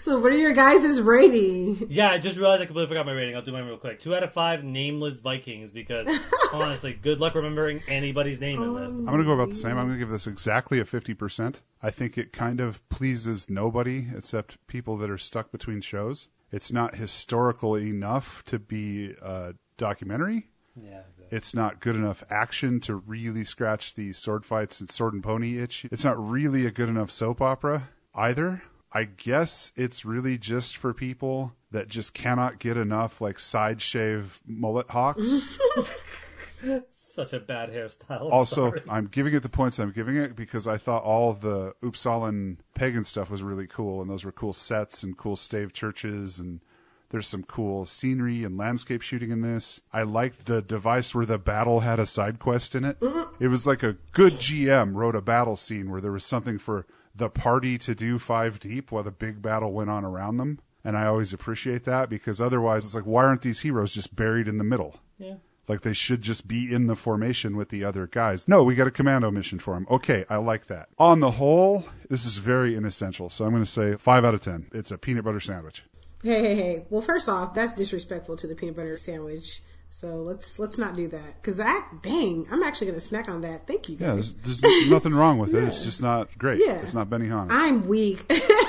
So, 0.01 0.19
what 0.19 0.31
are 0.31 0.37
your 0.37 0.53
guys' 0.53 1.01
rating? 1.01 1.87
Yeah, 1.89 2.11
I 2.11 2.19
just 2.19 2.37
realized 2.37 2.61
I 2.61 2.65
completely 2.65 2.89
forgot 2.89 3.07
my 3.07 3.11
rating. 3.13 3.35
I'll 3.35 3.41
do 3.41 3.51
mine 3.51 3.65
real 3.65 3.77
quick. 3.77 3.99
Two 3.99 4.13
out 4.13 4.21
of 4.21 4.33
five 4.33 4.63
nameless 4.63 5.19
Vikings 5.19 5.71
because 5.71 6.07
honestly, 6.53 6.93
good 6.93 7.19
luck 7.19 7.33
remembering 7.33 7.81
anybody's 7.87 8.39
name 8.39 8.61
in 8.61 8.75
this. 8.75 8.93
I'm 8.93 9.05
going 9.05 9.17
to 9.17 9.23
go 9.23 9.33
about 9.33 9.49
the 9.49 9.55
same. 9.55 9.77
I'm 9.77 9.87
going 9.87 9.93
to 9.93 9.99
give 9.99 10.09
this 10.09 10.27
exactly 10.27 10.79
a 10.79 10.85
50%. 10.85 11.61
I 11.81 11.89
think 11.89 12.19
it 12.19 12.33
kind 12.33 12.59
of 12.59 12.87
pleases 12.89 13.49
nobody 13.49 14.07
except 14.15 14.57
people 14.67 14.95
that 14.97 15.09
are 15.09 15.17
stuck 15.17 15.51
between 15.51 15.81
shows. 15.81 16.27
It's 16.51 16.71
not 16.71 16.95
historical 16.95 17.75
enough 17.75 18.43
to 18.45 18.59
be 18.59 19.15
a 19.21 19.55
documentary. 19.77 20.49
Yeah. 20.79 21.01
It's 21.31 21.53
not 21.53 21.79
good 21.79 21.95
enough 21.95 22.23
action 22.29 22.79
to 22.81 22.95
really 22.95 23.43
scratch 23.43 23.95
the 23.95 24.13
sword 24.13 24.45
fights 24.45 24.79
and 24.79 24.89
sword 24.89 25.13
and 25.13 25.23
pony 25.23 25.57
itch. 25.57 25.85
It's 25.91 26.03
not 26.03 26.17
really 26.17 26.65
a 26.65 26.71
good 26.71 26.89
enough 26.89 27.11
soap 27.11 27.41
opera 27.41 27.89
either. 28.13 28.61
I 28.91 29.03
guess 29.03 29.73
it's 29.75 30.05
really 30.05 30.37
just 30.37 30.77
for 30.77 30.93
people 30.93 31.53
that 31.71 31.89
just 31.89 32.13
cannot 32.13 32.59
get 32.59 32.77
enough 32.77 33.19
like 33.19 33.39
side 33.39 33.81
shave 33.81 34.39
mullet 34.47 34.89
hawks. 34.89 35.57
Such 36.93 37.33
a 37.33 37.39
bad 37.39 37.71
hairstyle. 37.71 38.21
I'm 38.21 38.31
also, 38.31 38.69
sorry. 38.69 38.81
I'm 38.89 39.07
giving 39.07 39.33
it 39.33 39.43
the 39.43 39.49
points 39.49 39.79
I'm 39.79 39.91
giving 39.91 40.15
it 40.15 40.35
because 40.35 40.67
I 40.67 40.77
thought 40.77 41.03
all 41.03 41.33
the 41.33 41.73
Uppsalan 41.81 42.57
pagan 42.73 43.03
stuff 43.03 43.29
was 43.29 43.43
really 43.43 43.67
cool, 43.67 44.01
and 44.01 44.09
those 44.09 44.25
were 44.25 44.31
cool 44.31 44.53
sets 44.53 45.03
and 45.03 45.17
cool 45.17 45.35
stave 45.35 45.71
churches, 45.71 46.39
and 46.39 46.61
there's 47.09 47.27
some 47.27 47.43
cool 47.43 47.85
scenery 47.85 48.43
and 48.43 48.57
landscape 48.57 49.01
shooting 49.01 49.31
in 49.31 49.41
this. 49.41 49.81
I 49.93 50.03
liked 50.03 50.45
the 50.45 50.61
device 50.61 51.13
where 51.13 51.25
the 51.25 51.37
battle 51.37 51.81
had 51.81 51.99
a 51.99 52.05
side 52.05 52.39
quest 52.39 52.75
in 52.75 52.83
it. 52.83 52.99
Mm-hmm. 52.99 53.43
It 53.43 53.47
was 53.47 53.67
like 53.67 53.83
a 53.83 53.97
good 54.11 54.33
GM 54.33 54.95
wrote 54.95 55.15
a 55.15 55.21
battle 55.21 55.55
scene 55.57 55.89
where 55.89 56.01
there 56.01 56.11
was 56.11 56.25
something 56.25 56.57
for 56.57 56.85
the 57.15 57.29
party 57.29 57.77
to 57.79 57.95
do 57.95 58.19
five 58.19 58.59
deep 58.59 58.91
while 58.91 59.03
the 59.03 59.11
big 59.11 59.41
battle 59.41 59.71
went 59.71 59.89
on 59.89 60.03
around 60.03 60.37
them. 60.37 60.59
And 60.83 60.97
I 60.97 61.05
always 61.05 61.33
appreciate 61.33 61.83
that 61.85 62.09
because 62.09 62.39
otherwise 62.41 62.85
it's 62.85 62.95
like, 62.95 63.05
why 63.05 63.23
aren't 63.23 63.41
these 63.41 63.61
heroes 63.61 63.93
just 63.93 64.15
buried 64.15 64.47
in 64.47 64.57
the 64.57 64.63
middle? 64.63 64.99
yeah. 65.17 65.35
Like 65.67 65.81
they 65.81 65.93
should 65.93 66.21
just 66.21 66.47
be 66.47 66.71
in 66.71 66.87
the 66.87 66.95
formation 66.95 67.57
with 67.57 67.69
the 67.69 67.83
other 67.83 68.07
guys. 68.07 68.47
No, 68.47 68.63
we 68.63 68.75
got 68.75 68.87
a 68.87 68.91
commando 68.91 69.31
mission 69.31 69.59
for 69.59 69.73
them. 69.73 69.87
Okay, 69.89 70.25
I 70.29 70.37
like 70.37 70.67
that. 70.67 70.89
On 70.99 71.19
the 71.21 71.31
whole, 71.31 71.85
this 72.09 72.25
is 72.25 72.37
very 72.37 72.75
inessential. 72.75 73.29
So 73.29 73.45
I'm 73.45 73.51
going 73.51 73.63
to 73.63 73.69
say 73.69 73.95
five 73.95 74.23
out 74.23 74.35
of 74.35 74.41
ten. 74.41 74.67
It's 74.73 74.91
a 74.91 74.97
peanut 74.97 75.23
butter 75.23 75.39
sandwich. 75.39 75.83
Hey, 76.25 76.41
hey, 76.41 76.55
hey. 76.55 76.85
Well, 76.89 77.03
first 77.03 77.29
off, 77.29 77.53
that's 77.53 77.71
disrespectful 77.73 78.35
to 78.37 78.47
the 78.47 78.55
peanut 78.55 78.75
butter 78.75 78.97
sandwich. 78.97 79.61
So 79.89 80.23
let's 80.23 80.57
let's 80.57 80.75
not 80.75 80.95
do 80.95 81.07
that. 81.09 81.43
Cause 81.43 81.57
that, 81.57 81.87
dang, 82.01 82.47
I'm 82.51 82.63
actually 82.63 82.87
gonna 82.87 82.99
snack 82.99 83.29
on 83.29 83.41
that. 83.41 83.67
Thank 83.67 83.89
you, 83.89 83.97
Yeah, 83.99 84.15
there's, 84.15 84.33
there's 84.33 84.89
nothing 84.89 85.13
wrong 85.13 85.37
with 85.37 85.53
it. 85.53 85.63
It's 85.67 85.85
just 85.85 86.01
not 86.01 86.35
great. 86.39 86.59
Yeah. 86.65 86.81
It's 86.81 86.95
not 86.95 87.11
Benny 87.11 87.27
Benihana. 87.27 87.47
I'm 87.51 87.87
weak. 87.87 88.25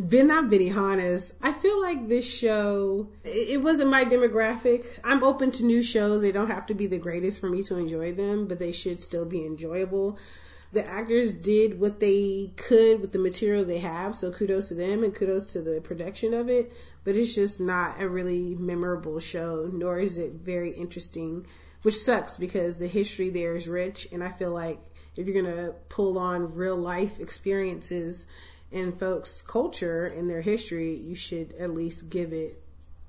Ben 0.00 0.28
not 0.28 0.44
Benihana's. 0.44 1.34
I 1.42 1.52
feel 1.52 1.78
like 1.78 2.08
this 2.08 2.26
show 2.26 3.10
it 3.22 3.60
wasn't 3.60 3.90
my 3.90 4.06
demographic. 4.06 4.98
I'm 5.04 5.22
open 5.22 5.50
to 5.52 5.62
new 5.62 5.82
shows. 5.82 6.22
They 6.22 6.32
don't 6.32 6.50
have 6.50 6.64
to 6.66 6.74
be 6.74 6.86
the 6.86 6.96
greatest 6.96 7.38
for 7.38 7.50
me 7.50 7.62
to 7.64 7.76
enjoy 7.76 8.14
them, 8.14 8.48
but 8.48 8.58
they 8.58 8.72
should 8.72 9.02
still 9.02 9.26
be 9.26 9.44
enjoyable. 9.44 10.18
The 10.72 10.86
actors 10.86 11.34
did 11.34 11.78
what 11.78 12.00
they 12.00 12.54
could 12.56 13.02
with 13.02 13.12
the 13.12 13.18
material 13.18 13.62
they 13.62 13.80
have, 13.80 14.16
so 14.16 14.32
kudos 14.32 14.68
to 14.68 14.74
them 14.74 15.04
and 15.04 15.14
kudos 15.14 15.52
to 15.52 15.60
the 15.60 15.82
production 15.82 16.32
of 16.32 16.48
it. 16.48 16.72
But 17.04 17.14
it's 17.14 17.34
just 17.34 17.60
not 17.60 18.00
a 18.00 18.08
really 18.08 18.54
memorable 18.54 19.20
show, 19.20 19.68
nor 19.70 19.98
is 19.98 20.16
it 20.16 20.32
very 20.32 20.70
interesting, 20.70 21.46
which 21.82 21.96
sucks 21.96 22.38
because 22.38 22.78
the 22.78 22.86
history 22.86 23.28
there 23.28 23.54
is 23.54 23.68
rich, 23.68 24.08
and 24.10 24.24
I 24.24 24.30
feel 24.30 24.52
like 24.52 24.80
if 25.14 25.26
you're 25.26 25.42
gonna 25.42 25.72
pull 25.90 26.18
on 26.18 26.54
real 26.54 26.76
life 26.76 27.20
experiences 27.20 28.26
in 28.70 28.92
folks' 28.92 29.42
culture 29.42 30.06
and 30.06 30.28
their 30.28 30.42
history, 30.42 30.94
you 30.94 31.14
should 31.14 31.52
at 31.58 31.70
least 31.70 32.08
give 32.08 32.32
it 32.32 32.62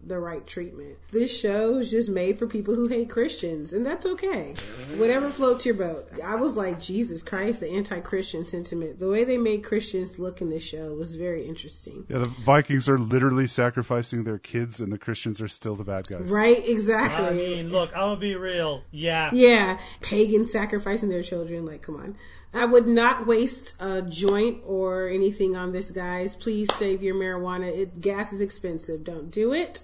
the 0.05 0.17
right 0.17 0.45
treatment. 0.47 0.97
This 1.11 1.37
show 1.37 1.77
is 1.77 1.91
just 1.91 2.09
made 2.09 2.39
for 2.39 2.47
people 2.47 2.75
who 2.75 2.87
hate 2.87 3.09
Christians, 3.09 3.73
and 3.73 3.85
that's 3.85 4.05
okay. 4.05 4.55
Whatever 4.97 5.29
floats 5.29 5.65
your 5.65 5.75
boat. 5.75 6.09
I 6.25 6.35
was 6.35 6.57
like, 6.57 6.79
Jesus 6.79 7.21
Christ, 7.21 7.61
the 7.61 7.69
anti 7.69 7.99
Christian 7.99 8.43
sentiment. 8.43 8.99
The 8.99 9.09
way 9.09 9.23
they 9.23 9.37
made 9.37 9.63
Christians 9.63 10.17
look 10.17 10.41
in 10.41 10.49
this 10.49 10.63
show 10.63 10.93
was 10.93 11.15
very 11.15 11.45
interesting. 11.45 12.05
yeah, 12.09 12.19
the 12.19 12.25
Vikings 12.25 12.89
are 12.89 12.97
literally 12.97 13.47
sacrificing 13.47 14.23
their 14.23 14.39
kids, 14.39 14.79
and 14.79 14.91
the 14.91 14.97
Christians 14.97 15.41
are 15.41 15.47
still 15.47 15.75
the 15.75 15.83
bad 15.83 16.07
guys. 16.07 16.31
Right? 16.31 16.67
Exactly. 16.67 17.27
I 17.27 17.33
mean, 17.33 17.69
look, 17.69 17.91
I'm 17.91 18.01
gonna 18.01 18.17
be 18.17 18.35
real. 18.35 18.83
Yeah. 18.91 19.29
Yeah, 19.33 19.79
pagans 20.01 20.51
sacrificing 20.51 21.09
their 21.09 21.23
children. 21.23 21.65
Like, 21.65 21.81
come 21.81 21.95
on. 21.97 22.15
I 22.53 22.65
would 22.65 22.87
not 22.87 23.25
waste 23.25 23.75
a 23.79 24.01
joint 24.01 24.61
or 24.65 25.07
anything 25.07 25.55
on 25.55 25.71
this, 25.71 25.91
guys. 25.91 26.35
Please 26.35 26.67
save 26.75 27.01
your 27.01 27.15
marijuana. 27.15 27.71
It 27.71 28.01
gas 28.01 28.33
is 28.33 28.41
expensive. 28.41 29.03
Don't 29.03 29.31
do 29.31 29.53
it. 29.53 29.83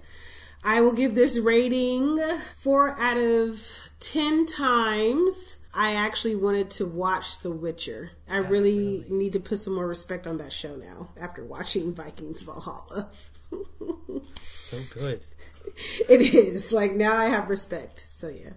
I 0.64 0.80
will 0.80 0.92
give 0.92 1.14
this 1.14 1.38
rating 1.38 2.18
four 2.56 2.98
out 2.98 3.16
of 3.16 3.90
ten 4.00 4.44
times. 4.44 5.56
I 5.72 5.94
actually 5.94 6.34
wanted 6.34 6.70
to 6.72 6.86
watch 6.86 7.38
The 7.40 7.50
Witcher. 7.50 8.10
I 8.28 8.38
really, 8.38 9.04
need 9.08 9.32
to 9.34 9.40
put 9.40 9.58
some 9.58 9.74
more 9.74 9.86
respect 9.86 10.26
on 10.26 10.38
that 10.38 10.52
show 10.52 10.74
now 10.76 11.10
after 11.20 11.44
watching 11.44 11.94
Vikings 11.94 12.42
Valhalla. 12.42 13.10
So 14.42 14.78
good. 14.92 15.20
it 16.08 16.34
is 16.34 16.72
like 16.72 16.94
now 16.94 17.16
I 17.16 17.26
have 17.26 17.48
respect. 17.48 18.06
So 18.08 18.28
yeah. 18.28 18.50